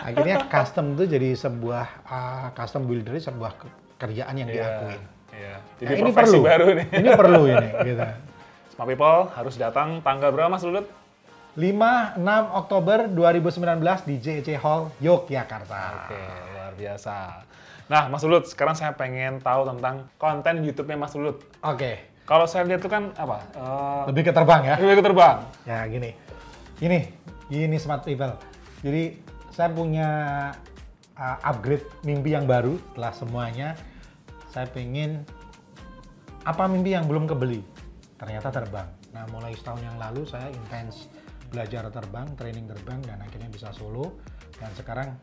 Akhirnya 0.00 0.44
custom 0.46 0.94
itu 0.94 1.08
jadi 1.08 1.32
sebuah 1.34 1.86
ah, 2.04 2.46
custom 2.52 2.84
builder 2.84 3.16
sebuah 3.16 3.52
ke- 3.54 3.72
kerjaan 3.96 4.34
yang 4.34 4.48
Iya, 4.48 4.56
diakuin. 4.60 5.00
Iya. 5.40 5.56
Nah, 5.56 5.80
Jadi 5.80 5.92
ini 5.96 6.02
profesi 6.12 6.36
perlu. 6.36 6.40
baru 6.44 6.66
nih. 6.76 6.86
Ini 6.92 7.08
perlu 7.16 7.42
ini. 7.48 7.68
Gitu. 7.88 8.04
Smart 8.76 8.88
People 8.88 9.20
harus 9.32 9.54
datang 9.56 9.88
tanggal 10.04 10.28
berapa 10.30 10.52
Mas 10.52 10.64
Lulut? 10.64 10.86
5-6 11.58 12.20
Oktober 12.54 12.98
2019 13.10 14.06
di 14.06 14.14
JEC 14.22 14.48
Hall 14.60 14.92
Yogyakarta. 15.02 16.06
Oke, 16.06 16.20
luar 16.54 16.72
biasa. 16.78 17.16
Nah, 17.90 18.06
Mas 18.06 18.22
Lulut, 18.22 18.46
sekarang 18.46 18.78
saya 18.78 18.94
pengen 18.94 19.42
tahu 19.42 19.66
tentang 19.66 20.06
konten 20.14 20.62
YouTube-nya 20.62 20.94
Mas 20.94 21.16
Lulut. 21.18 21.42
Oke, 21.64 22.06
Kalau 22.22 22.46
saya 22.46 22.62
lihat 22.62 22.78
itu 22.78 22.86
kan 22.86 23.10
apa? 23.18 23.42
Eh, 23.58 24.02
lebih 24.14 24.30
ke 24.30 24.32
terbang 24.32 24.62
ya. 24.62 24.74
lebih 24.78 25.02
ke 25.02 25.04
terbang. 25.10 25.36
Ya 25.66 25.82
gini, 25.90 26.14
gini, 26.78 27.10
gini 27.50 27.76
smart 27.82 28.06
people. 28.06 28.30
Jadi 28.86 29.18
saya 29.50 29.66
punya 29.74 30.08
uh, 31.18 31.36
upgrade 31.42 31.82
mimpi 32.06 32.30
yang 32.30 32.46
baru 32.46 32.78
setelah 32.94 33.12
semuanya. 33.18 33.68
Saya 34.50 34.66
pengen 34.66 35.22
apa 36.42 36.66
mimpi 36.66 36.90
yang 36.92 37.06
belum 37.06 37.30
kebeli? 37.30 37.62
Ternyata 38.18 38.50
terbang. 38.50 38.88
Nah 39.14 39.24
mulai 39.30 39.54
setahun 39.54 39.80
yang 39.80 39.96
lalu 39.96 40.26
saya 40.26 40.50
intens 40.50 41.06
belajar 41.50 41.86
terbang, 41.90 42.26
training 42.34 42.66
terbang 42.66 42.98
dan 43.06 43.22
akhirnya 43.22 43.48
bisa 43.50 43.70
solo. 43.70 44.18
Dan 44.58 44.70
sekarang 44.76 45.16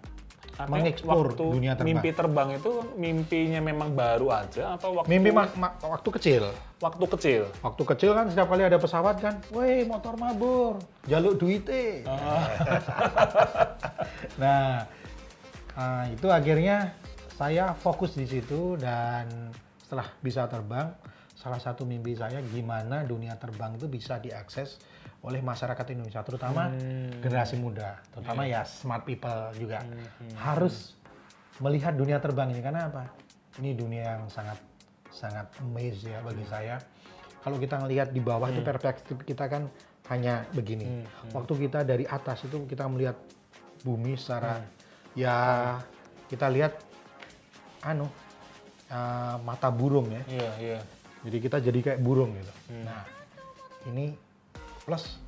mengeksplor 0.65 1.37
dunia 1.37 1.77
terbang. 1.77 2.01
Mimpi 2.01 2.09
terbang 2.15 2.49
itu 2.57 2.71
mimpinya 2.97 3.61
memang 3.61 3.93
baru 3.93 4.33
aja 4.33 4.73
atau 4.73 4.97
waktu 4.97 5.09
Mimpi 5.13 5.29
ma- 5.29 5.53
ma- 5.53 5.77
waktu 5.85 6.09
kecil. 6.17 6.43
waktu 6.81 7.05
kecil? 7.05 7.41
Waktu 7.61 7.83
kecil 7.93 8.11
kan 8.17 8.25
setiap 8.33 8.49
kali 8.49 8.65
ada 8.65 8.81
pesawat 8.81 9.21
kan, 9.21 9.37
weh 9.53 9.85
motor 9.85 10.17
mabur, 10.17 10.81
jaluk 11.05 11.37
duite. 11.37 12.01
nah, 14.41 14.85
ah, 15.77 16.03
itu 16.09 16.25
akhirnya 16.29 16.97
saya 17.37 17.77
fokus 17.77 18.17
di 18.17 18.25
situ 18.25 18.73
dan 18.81 19.53
setelah 19.77 20.09
bisa 20.25 20.49
terbang, 20.49 20.89
salah 21.37 21.61
satu 21.61 21.85
mimpi 21.85 22.17
saya 22.17 22.41
gimana 22.41 23.05
dunia 23.05 23.37
terbang 23.37 23.77
itu 23.77 23.85
bisa 23.85 24.17
diakses 24.17 24.81
oleh 25.21 25.37
masyarakat 25.45 25.85
Indonesia, 25.93 26.25
terutama 26.25 26.73
generasi 27.21 27.61
muda, 27.61 28.01
terutama 28.09 28.49
ya 28.49 28.65
smart 28.65 29.05
people 29.05 29.53
juga. 29.53 29.85
Harus 30.33 30.97
melihat 31.61 31.93
dunia 31.93 32.17
terbang 32.17 32.49
ini 32.49 32.61
karena 32.65 32.89
apa? 32.89 33.05
Ini 33.61 33.77
dunia 33.77 34.17
yang 34.17 34.25
sangat 34.33 34.57
sangat 35.13 35.45
amaze 35.61 36.09
ya 36.09 36.25
bagi 36.25 36.45
saya. 36.49 36.81
Kalau 37.45 37.61
kita 37.61 37.77
ngelihat 37.85 38.17
di 38.17 38.21
bawah 38.21 38.49
itu 38.49 38.65
perspektif 38.65 39.17
kita 39.21 39.45
kan 39.45 39.69
hanya 40.09 40.41
begini. 40.57 41.05
Waktu 41.37 41.69
kita 41.69 41.85
dari 41.85 42.09
atas 42.09 42.49
itu 42.49 42.65
kita 42.65 42.89
melihat 42.89 43.17
bumi 43.85 44.17
secara 44.17 44.57
ya 45.13 45.77
kita 46.27 46.49
lihat 46.49 46.86
anu 47.87 48.07
eh, 48.91 49.35
mata 49.43 49.71
burung 49.71 50.11
ya. 50.11 50.23
Iya, 50.27 50.51
iya. 50.59 50.79
Jadi 51.23 51.37
kita 51.43 51.57
jadi 51.59 51.79
kayak 51.81 51.99
burung 52.03 52.35
gitu. 52.35 52.53
Nah, 52.85 53.03
ini 53.89 54.13
plus 54.85 55.19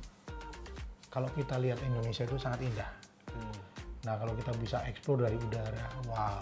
kalau 1.10 1.26
kita 1.34 1.58
lihat 1.58 1.76
Indonesia 1.82 2.22
itu 2.24 2.38
sangat 2.38 2.62
indah. 2.62 2.90
Hmm. 3.34 3.58
Nah, 4.06 4.14
kalau 4.16 4.32
kita 4.38 4.54
bisa 4.56 4.78
eksplor 4.86 5.26
dari 5.26 5.36
udara, 5.36 5.86
wow. 6.08 6.40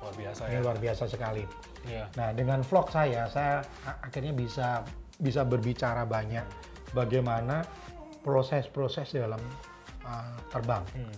Luar 0.00 0.14
biasa 0.16 0.40
Ini 0.48 0.56
ya. 0.56 0.60
luar 0.64 0.78
biasa 0.80 1.04
sekali. 1.08 1.44
Iya. 1.88 2.04
Nah, 2.16 2.28
dengan 2.36 2.60
vlog 2.60 2.88
saya, 2.92 3.28
saya 3.28 3.64
akhirnya 4.04 4.32
bisa 4.36 4.84
bisa 5.20 5.44
berbicara 5.44 6.08
banyak 6.08 6.44
bagaimana 6.96 7.64
proses-proses 8.24 9.16
dalam 9.16 9.40
uh, 10.04 10.36
terbang. 10.52 10.84
Hmm. 10.96 11.16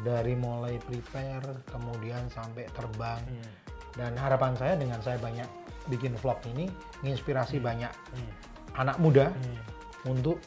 Dari 0.00 0.34
mulai 0.34 0.78
prepare, 0.82 1.66
kemudian 1.70 2.26
sampai 2.30 2.66
terbang. 2.74 3.22
Hmm. 3.22 3.52
Dan 3.94 4.14
harapan 4.14 4.54
saya 4.54 4.74
dengan 4.74 4.98
saya 5.00 5.18
banyak 5.18 5.46
bikin 5.86 6.14
vlog 6.14 6.38
ini, 6.46 6.70
menginspirasi 7.02 7.58
banyak 7.58 7.90
Hmm. 7.90 8.30
anak 8.78 8.96
muda 8.98 9.30
Hmm. 9.30 9.58
untuk 10.06 10.38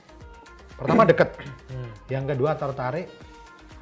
pertama 0.74 1.04
deket, 1.04 1.36
Hmm. 1.70 1.92
yang 2.08 2.24
kedua 2.24 2.56
tertarik. 2.56 3.12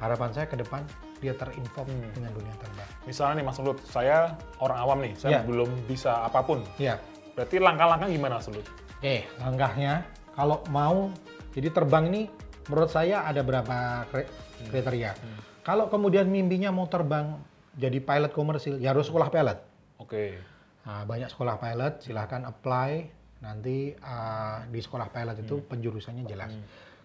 Harapan 0.02 0.34
saya 0.34 0.46
ke 0.50 0.58
depan 0.58 0.82
dia 1.22 1.30
terinform 1.32 1.86
Hmm. 1.86 2.10
dengan 2.10 2.30
dunia 2.34 2.54
terbang. 2.58 2.88
Misalnya 3.06 3.34
nih 3.38 3.46
Mas 3.46 3.58
Ulut, 3.58 3.78
saya 3.86 4.34
orang 4.58 4.78
awam 4.78 4.98
nih, 4.98 5.14
saya 5.14 5.38
Iya. 5.38 5.40
belum 5.46 5.70
bisa 5.86 6.26
apa 6.26 6.42
pun. 6.42 6.66
Ya, 6.76 6.98
Berarti 7.32 7.56
langkah-langkah 7.56 8.12
gimana 8.12 8.36
Mas 8.36 8.48
Ulut? 8.50 8.66
Oke, 8.98 9.24
langkahnya 9.40 10.04
kalau 10.36 10.60
mau 10.68 11.08
jadi 11.56 11.72
terbang 11.72 12.12
ini 12.12 12.22
menurut 12.68 12.92
saya 12.92 13.24
ada 13.24 13.40
berapa 13.40 14.04
kri- 14.12 14.28
kriteria. 14.68 15.16
Kalau 15.62 15.88
kemudian 15.88 16.28
mimpinya 16.28 16.68
mau 16.68 16.84
terbang 16.84 17.38
jadi 17.76 17.98
pilot 18.00 18.32
komersil, 18.32 18.76
ya 18.76 18.92
harus 18.92 19.08
sekolah 19.08 19.32
pilot. 19.32 19.58
Oke. 19.98 20.36
Nah, 20.82 21.06
banyak 21.06 21.30
sekolah 21.30 21.56
pilot, 21.56 22.02
silahkan 22.02 22.42
apply. 22.44 23.08
Nanti 23.42 23.94
ah, 24.02 24.62
di 24.70 24.78
sekolah 24.78 25.10
pilot 25.10 25.42
itu 25.42 25.62
penjurusannya 25.66 26.24
jelas. 26.26 26.52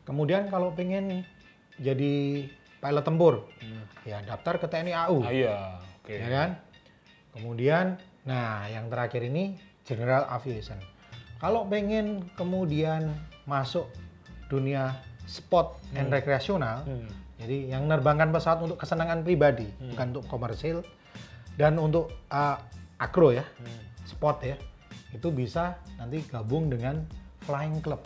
Kemudian 0.06 0.48
kalau 0.48 0.72
pengen 0.74 1.26
jadi 1.78 2.46
pilot 2.78 3.04
tempur, 3.06 3.50
ya 4.06 4.22
daftar 4.22 4.62
ke 4.62 4.66
TNI 4.70 4.94
AU. 5.08 5.18
Ah, 5.26 5.32
iya. 5.34 5.58
Oke. 6.02 6.16
ya 6.16 6.30
kan? 6.30 6.50
Kemudian, 7.36 7.86
nah 8.24 8.66
yang 8.72 8.88
terakhir 8.88 9.26
ini 9.28 9.58
General 9.84 10.26
Aviation. 10.32 10.80
Kalau 11.38 11.70
pengen 11.70 12.26
kemudian 12.34 13.14
masuk 13.46 13.86
dunia 14.50 14.98
sport 15.30 15.78
and 15.94 16.10
rekreasional, 16.10 16.82
Hmm. 16.88 17.12
Jadi 17.38 17.78
yang 17.78 17.86
menerbangkan 17.86 18.34
pesawat 18.34 18.66
untuk 18.66 18.82
kesenangan 18.82 19.22
pribadi, 19.22 19.70
bukan 19.94 20.18
untuk 20.18 20.26
komersil, 20.26 20.82
dan 21.54 21.78
untuk 21.78 22.10
uh, 22.34 22.58
akro 22.98 23.30
ya, 23.30 23.46
Hmm. 23.62 23.82
sport 24.10 24.42
ya, 24.42 24.58
itu 25.14 25.30
bisa 25.30 25.78
nanti 26.02 26.26
gabung 26.26 26.70
dengan 26.70 27.06
flying 27.46 27.80
club. 27.82 28.02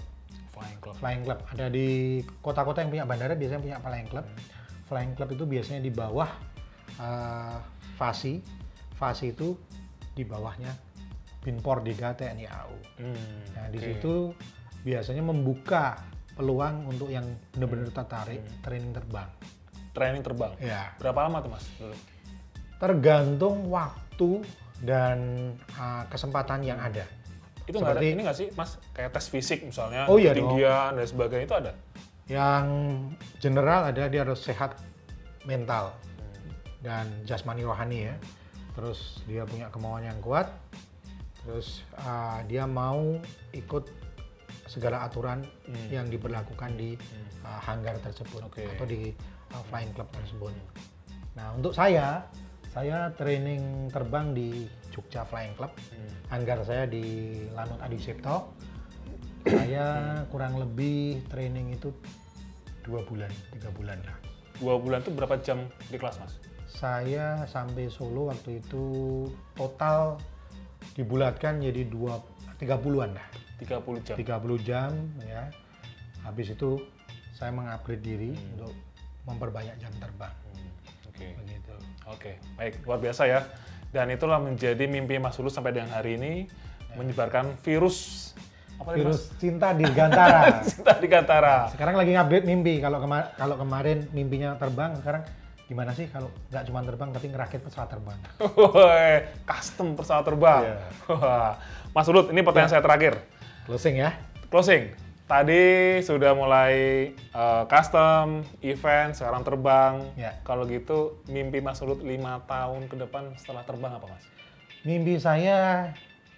Flying 0.51 0.77
Club. 0.83 0.93
Flying 1.01 1.23
club 1.25 1.39
ada 1.49 1.65
di 1.73 2.21
kota-kota 2.43 2.85
yang 2.85 2.91
punya 2.93 3.05
bandara 3.07 3.33
biasanya 3.33 3.61
punya 3.65 3.77
flying 3.81 4.09
club. 4.11 4.25
Flying 4.85 5.13
club 5.17 5.29
itu 5.33 5.43
biasanya 5.49 5.81
di 5.81 5.89
bawah 5.89 6.29
uh, 7.01 7.57
Fasi. 7.97 8.43
Fasi 8.93 9.33
itu 9.33 9.57
di 10.13 10.21
bawahnya 10.21 10.69
Binpor 11.41 11.81
Dida 11.81 12.13
TNI 12.13 12.45
AU. 12.45 12.77
Hmm. 13.01 13.41
Nah, 13.57 13.65
di 13.73 13.79
situ 13.81 14.37
biasanya 14.85 15.25
membuka 15.25 15.97
peluang 16.33 16.87
untuk 16.87 17.07
yang 17.07 17.25
benar-benar 17.51 17.91
tertarik 17.91 18.39
Hmm. 18.39 18.61
training 18.61 18.91
terbang. 18.91 19.29
training 19.91 20.23
terbang. 20.23 20.55
Ya. 20.57 20.95
Berapa 20.97 21.27
lama 21.27 21.43
tuh 21.43 21.51
Mas? 21.51 21.65
Dulu? 21.75 21.91
Tergantung 22.79 23.67
waktu 23.67 24.29
dan 24.79 25.17
uh, 25.75 26.07
kesempatan 26.07 26.63
yang 26.63 26.79
ada. 26.79 27.03
Itu 27.67 27.77
nggak 27.77 27.93
ada 27.93 27.99
Seperti- 27.99 28.09
ini 28.09 28.21
nggak 28.23 28.37
sih 28.39 28.47
Mas? 28.55 28.79
Kayak 28.91 29.11
tes 29.13 29.27
fisik 29.27 29.59
misalnya, 29.61 30.07
Oh, 30.07 30.15
iya 30.15 30.31
dong. 30.31 30.47
ketinggian 30.49 30.95
dan 30.95 31.05
sebagainya 31.05 31.45
itu 31.45 31.55
ada? 31.57 31.71
Yang 32.25 32.65
general 33.37 33.81
adalah 33.85 34.07
dia 34.07 34.21
harus 34.23 34.39
sehat 34.39 34.79
mental 35.43 35.91
dan 36.79 37.11
jasmani 37.21 37.61
rohani 37.61 38.07
ya. 38.07 38.15
Terus 38.71 39.19
dia 39.27 39.43
punya 39.43 39.67
kemauan 39.67 40.07
yang 40.07 40.17
kuat. 40.17 40.47
Terus 41.43 41.83
uh, 41.99 42.39
dia 42.47 42.63
mau 42.63 43.19
ikut 43.51 43.85
segala 44.71 45.03
aturan 45.03 45.43
Hmm. 45.67 45.87
yang 45.91 46.07
diberlakukan 46.07 46.79
di 46.79 46.95
uh, 47.43 47.59
hanggar 47.59 47.99
tersebut 47.99 48.47
Oke. 48.47 48.63
atau 48.63 48.87
di 48.87 49.11
uh, 49.51 49.63
flying 49.67 49.91
club 49.91 50.07
tersebut. 50.15 50.55
Nah 51.35 51.51
untuk 51.51 51.75
saya, 51.75 52.23
saya 52.71 53.11
training 53.19 53.91
terbang 53.91 54.31
di 54.31 54.63
Jogja 54.95 55.27
Flying 55.27 55.59
Club. 55.59 55.75
Hmm. 55.75 56.11
Hanggar 56.31 56.63
saya 56.63 56.87
di 56.87 57.35
Lanut 57.51 57.83
Adi 57.83 57.99
Cipto. 57.99 58.55
Saya 59.43 60.21
kurang 60.31 60.55
lebih 60.55 61.25
training 61.27 61.75
itu 61.75 61.91
dua 62.85 63.03
bulan, 63.03 63.31
tiga 63.51 63.67
bulan 63.75 63.99
lah. 64.07 64.15
Dua 64.61 64.77
bulan 64.77 65.01
tuh 65.01 65.11
berapa 65.17 65.35
jam 65.41 65.67
di 65.89 65.97
kelas 65.97 66.21
Mas? 66.21 66.33
Saya 66.69 67.43
sampai 67.49 67.89
Solo 67.89 68.29
waktu 68.29 68.61
itu 68.61 68.85
total 69.57 70.21
dibulatkan 70.93 71.57
jadi 71.57 71.89
dua 71.89 72.21
tiga 72.61 72.77
puluhan 72.77 73.17
lah, 73.17 73.27
30 73.61 74.01
jam. 74.01 74.15
30 74.17 74.67
jam 74.67 74.89
ya. 75.21 75.43
Habis 76.21 76.53
itu 76.53 76.81
saya 77.31 77.49
mengupgrade 77.49 78.01
diri 78.01 78.31
untuk 78.53 78.73
memperbanyak 79.25 79.77
jam 79.77 79.93
terbang. 79.97 80.33
Hmm, 80.49 80.69
Oke. 81.09 81.27
Begitu. 81.37 81.73
Oke, 82.09 82.31
baik 82.57 82.81
luar 82.83 82.99
biasa 82.99 83.23
ya. 83.29 83.39
Dan 83.91 84.09
itulah 84.09 84.41
menjadi 84.41 84.87
mimpi 84.87 85.19
Mas 85.19 85.37
Ulus 85.37 85.53
sampai 85.53 85.75
dengan 85.75 85.93
hari 85.93 86.17
ini 86.17 86.47
menyebarkan 86.95 87.55
virus 87.61 88.31
apa 88.81 88.97
Virus 88.97 89.29
cinta 89.37 89.77
di 89.77 89.85
Gantara. 89.85 90.57
Mas? 90.57 90.65
Cinta 90.73 90.97
di 90.97 91.05
Gantara. 91.05 91.69
Sekarang 91.69 91.93
lagi 91.93 92.17
ngupdate 92.17 92.45
mimpi. 92.49 92.81
Kalau 92.81 92.97
kema- 92.97 93.29
kalau 93.37 93.55
kemarin 93.61 94.09
mimpinya 94.09 94.57
terbang, 94.57 94.97
sekarang 94.97 95.21
gimana 95.69 95.93
sih 95.93 96.09
kalau 96.09 96.33
nggak 96.49 96.63
cuma 96.65 96.81
terbang 96.81 97.09
tapi 97.13 97.25
ngerakit 97.29 97.61
pesawat 97.61 97.89
terbang? 97.93 98.17
Custom 99.49 99.93
pesawat 99.93 100.25
terbang. 100.25 100.61
Iya. 100.65 100.77
Wah. 101.13 101.53
Mas 101.93 102.07
Ulut, 102.09 102.33
ini 102.33 102.41
pertanyaan 102.41 102.71
saya 102.71 102.81
terakhir. 102.81 103.21
Closing 103.69 104.01
ya. 104.01 104.17
Closing. 104.49 104.89
Tadi 105.29 105.95
sudah 106.03 106.35
mulai 106.35 106.75
eh, 107.15 107.63
custom, 107.71 108.43
event, 108.59 109.15
sekarang 109.15 109.47
terbang. 109.47 109.93
Ya. 110.19 110.35
Kalau 110.43 110.67
gitu, 110.67 111.23
mimpi 111.31 111.63
Mas 111.63 111.79
Ulut 111.79 112.03
lima 112.03 112.43
tahun 112.49 112.91
ke 112.91 112.99
depan 112.99 113.31
setelah 113.39 113.63
terbang 113.63 113.95
apa 113.95 114.11
Mas? 114.11 114.25
Mimpi 114.83 115.21
saya 115.21 115.91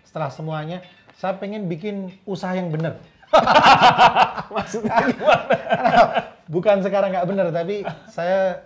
setelah 0.06 0.30
semuanya, 0.30 0.86
saya 1.18 1.40
pengen 1.42 1.66
bikin 1.66 2.14
usaha 2.28 2.54
yang 2.54 2.70
benar. 2.70 3.02
Maksudnya 4.54 4.94
gimana? 5.10 5.56
Bukan 6.54 6.86
sekarang 6.86 7.18
nggak 7.18 7.28
benar, 7.34 7.48
tapi 7.50 7.82
saya 8.12 8.62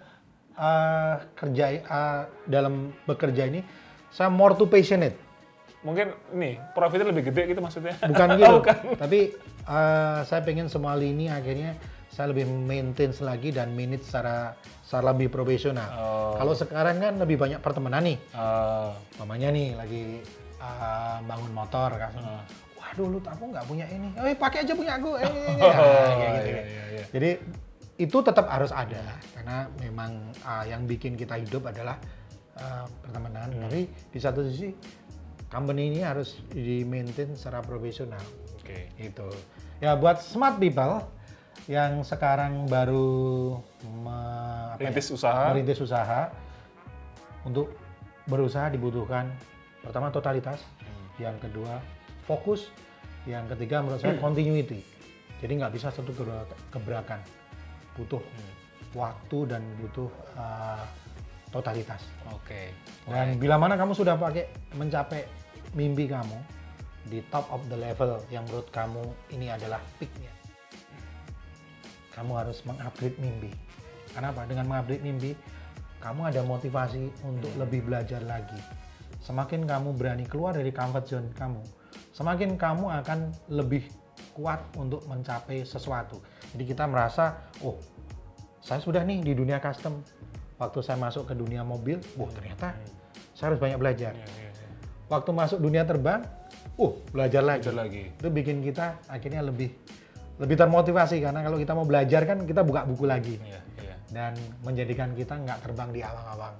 eh, 0.59 1.13
kerja 1.39 1.65
eh, 1.77 2.21
dalam 2.51 2.91
bekerja 3.07 3.47
ini, 3.47 3.63
saya 4.11 4.27
more 4.27 4.59
to 4.59 4.67
passionate. 4.67 5.26
Mungkin 5.87 6.07
nih, 6.35 6.59
profitnya 6.75 7.15
lebih 7.15 7.31
gede 7.31 7.55
gitu 7.55 7.63
maksudnya? 7.63 7.95
Bukan 8.03 8.27
gitu, 8.43 8.55
tapi 8.99 9.31
eh, 9.63 10.19
saya 10.27 10.43
pengen 10.43 10.67
semua 10.67 10.99
lini 10.99 11.31
akhirnya 11.31 11.79
saya 12.11 12.33
lebih 12.33 12.49
maintain 12.49 13.13
lagi 13.23 13.53
dan 13.53 13.71
manage 13.77 14.03
secara 14.03 14.57
secara 14.83 15.13
lebih 15.13 15.29
profesional. 15.29 15.85
Oh. 15.95 16.33
Kalau 16.35 16.57
sekarang 16.57 16.97
kan 16.97 17.13
lebih 17.21 17.37
banyak 17.37 17.61
pertemanan 17.61 18.01
nih. 18.03 18.17
Mamanya 19.21 19.53
nih 19.53 19.67
lagi 19.77 20.03
uh, 20.57 21.21
bangun 21.29 21.51
motor 21.53 21.93
kan. 21.93 22.11
Ah. 22.17 22.41
Waduh 22.81 23.07
lu 23.13 23.19
aku 23.21 23.43
nggak 23.53 23.65
punya 23.69 23.85
ini. 23.93 24.09
Eh 24.17 24.33
pakai 24.33 24.65
aja 24.65 24.73
punya 24.73 24.97
aku. 24.97 25.13
Eh, 25.21 25.27
Oh, 25.27 26.09
kayak 26.17 26.31
gitu. 26.41 26.49
iya, 26.49 26.63
iya, 26.65 26.83
iya. 26.89 27.05
Jadi 27.13 27.29
itu 27.97 28.17
tetap 28.21 28.45
harus 28.49 28.69
ada 28.73 29.17
karena 29.37 29.69
memang 29.81 30.11
uh, 30.41 30.65
yang 30.65 30.85
bikin 30.89 31.13
kita 31.17 31.37
hidup 31.37 31.69
adalah 31.69 32.01
uh, 32.57 32.85
pertemanan. 33.05 33.53
Hmm. 33.53 33.61
Tapi 33.69 33.81
di 33.85 34.19
satu 34.21 34.41
sisi 34.41 34.73
company 35.47 35.91
ini 35.95 36.01
harus 36.03 36.39
di 36.51 36.83
maintain 36.83 37.31
secara 37.35 37.63
profesional. 37.63 38.21
Oke. 38.59 38.91
Gitu. 38.99 39.27
Ya 39.79 39.95
buat 39.95 40.19
smart 40.19 40.59
people 40.59 41.05
yang 41.67 41.99
sekarang 42.03 42.67
baru 42.71 43.59
me- 43.83 44.75
apa 44.77 44.79
ya, 44.87 44.91
usaha. 44.93 45.51
merintis 45.51 45.79
usaha 45.83 46.31
untuk 47.43 47.75
berusaha 48.27 48.71
dibutuhkan 48.71 49.31
pertama 49.83 50.11
totalitas, 50.11 50.59
yang 51.19 51.35
kedua 51.39 51.79
fokus, 52.27 52.67
yang 53.23 53.47
ketiga 53.51 53.79
menurut 53.79 54.03
saya 54.03 54.19
continuity. 54.19 54.83
Jadi 55.39 55.63
nggak 55.63 55.73
bisa 55.75 55.87
satu 55.93 56.11
gebrakan, 56.71 57.23
butuh 57.95 58.19
waktu 58.95 59.37
dan 59.47 59.61
butuh 59.79 60.09
uh, 60.35 60.83
totalitas. 61.51 62.03
Oke. 62.31 62.75
Dan 63.07 63.39
bila 63.39 63.55
mana 63.55 63.79
kamu 63.79 63.95
sudah 63.95 64.19
pakai 64.19 64.51
mencapai 64.75 65.23
mimpi 65.75 66.07
kamu 66.07 66.37
di 67.07 67.23
top 67.31 67.47
of 67.51 67.63
the 67.71 67.77
level 67.79 68.19
yang 68.27 68.43
menurut 68.51 68.67
kamu 68.71 68.99
ini 69.31 69.47
adalah 69.47 69.79
peaknya, 69.95 70.31
kamu 72.11 72.31
harus 72.35 72.59
mengupgrade 72.67 73.15
mimpi. 73.21 73.51
Kenapa? 74.11 74.43
Dengan 74.43 74.67
mengupgrade 74.67 75.03
mimpi, 75.03 75.31
kamu 76.03 76.33
ada 76.33 76.41
motivasi 76.43 77.07
untuk 77.23 77.51
lebih 77.55 77.87
belajar 77.87 78.19
lagi. 78.27 78.59
Semakin 79.23 79.63
kamu 79.63 79.95
berani 79.95 80.27
keluar 80.27 80.55
dari 80.55 80.71
comfort 80.71 81.05
zone 81.07 81.29
kamu, 81.35 81.63
semakin 82.11 82.59
kamu 82.59 82.91
akan 83.03 83.31
lebih 83.51 83.87
kuat 84.35 84.61
untuk 84.77 85.03
mencapai 85.09 85.65
sesuatu. 85.65 86.21
Jadi 86.53 86.63
kita 86.69 86.85
merasa, 86.85 87.49
oh, 87.65 87.79
saya 88.61 88.83
sudah 88.83 89.01
nih 89.01 89.23
di 89.23 89.33
dunia 89.33 89.57
custom. 89.63 90.03
Waktu 90.57 90.79
saya 90.81 90.97
masuk 90.97 91.29
ke 91.29 91.33
dunia 91.37 91.61
mobil, 91.61 92.01
wah 92.17 92.29
ternyata 92.33 92.73
saya 93.37 93.53
harus 93.53 93.61
banyak 93.61 93.77
belajar. 93.77 94.13
Iya, 94.17 94.25
iya, 94.25 94.49
iya. 94.49 94.69
Waktu 95.05 95.29
masuk 95.29 95.61
dunia 95.61 95.85
terbang, 95.85 96.25
uh 96.81 96.93
belajar 97.13 97.45
lagi. 97.45 97.61
Belajar 97.69 97.77
lagi. 97.77 98.03
Itu 98.17 98.29
bikin 98.33 98.65
kita 98.65 98.97
akhirnya 99.05 99.45
lebih 99.45 99.69
lebih 100.37 100.55
termotivasi 100.57 101.17
karena 101.21 101.41
kalau 101.41 101.57
kita 101.57 101.73
mau 101.73 101.85
belajar 101.85 102.21
kan 102.25 102.45
kita 102.45 102.61
buka 102.61 102.85
buku 102.85 103.09
lagi 103.09 103.41
Iya, 103.41 103.61
iya. 103.81 103.95
dan 104.13 104.37
menjadikan 104.61 105.09
kita 105.17 105.33
nggak 105.33 105.65
terbang 105.65 105.89
di 105.89 106.01
awang-awang. 106.05 106.53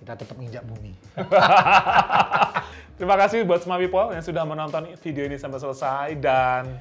Kita 0.00 0.12
tetap 0.20 0.36
injak 0.36 0.64
bumi. 0.68 0.92
Terima 3.00 3.16
kasih 3.16 3.42
buat 3.48 3.64
semua 3.64 3.80
people 3.80 4.12
yang 4.12 4.20
sudah 4.20 4.44
menonton 4.44 4.92
video 5.00 5.24
ini 5.24 5.40
sampai 5.40 5.58
selesai 5.60 6.08
dan 6.20 6.76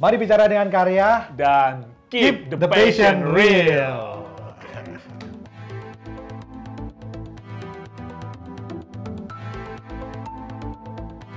Mari 0.00 0.16
bicara 0.16 0.48
dengan 0.48 0.72
karya. 0.72 1.28
dan 1.36 1.84
keep, 2.08 2.48
the, 2.48 2.56
passion 2.64 3.20
real. 3.36 4.09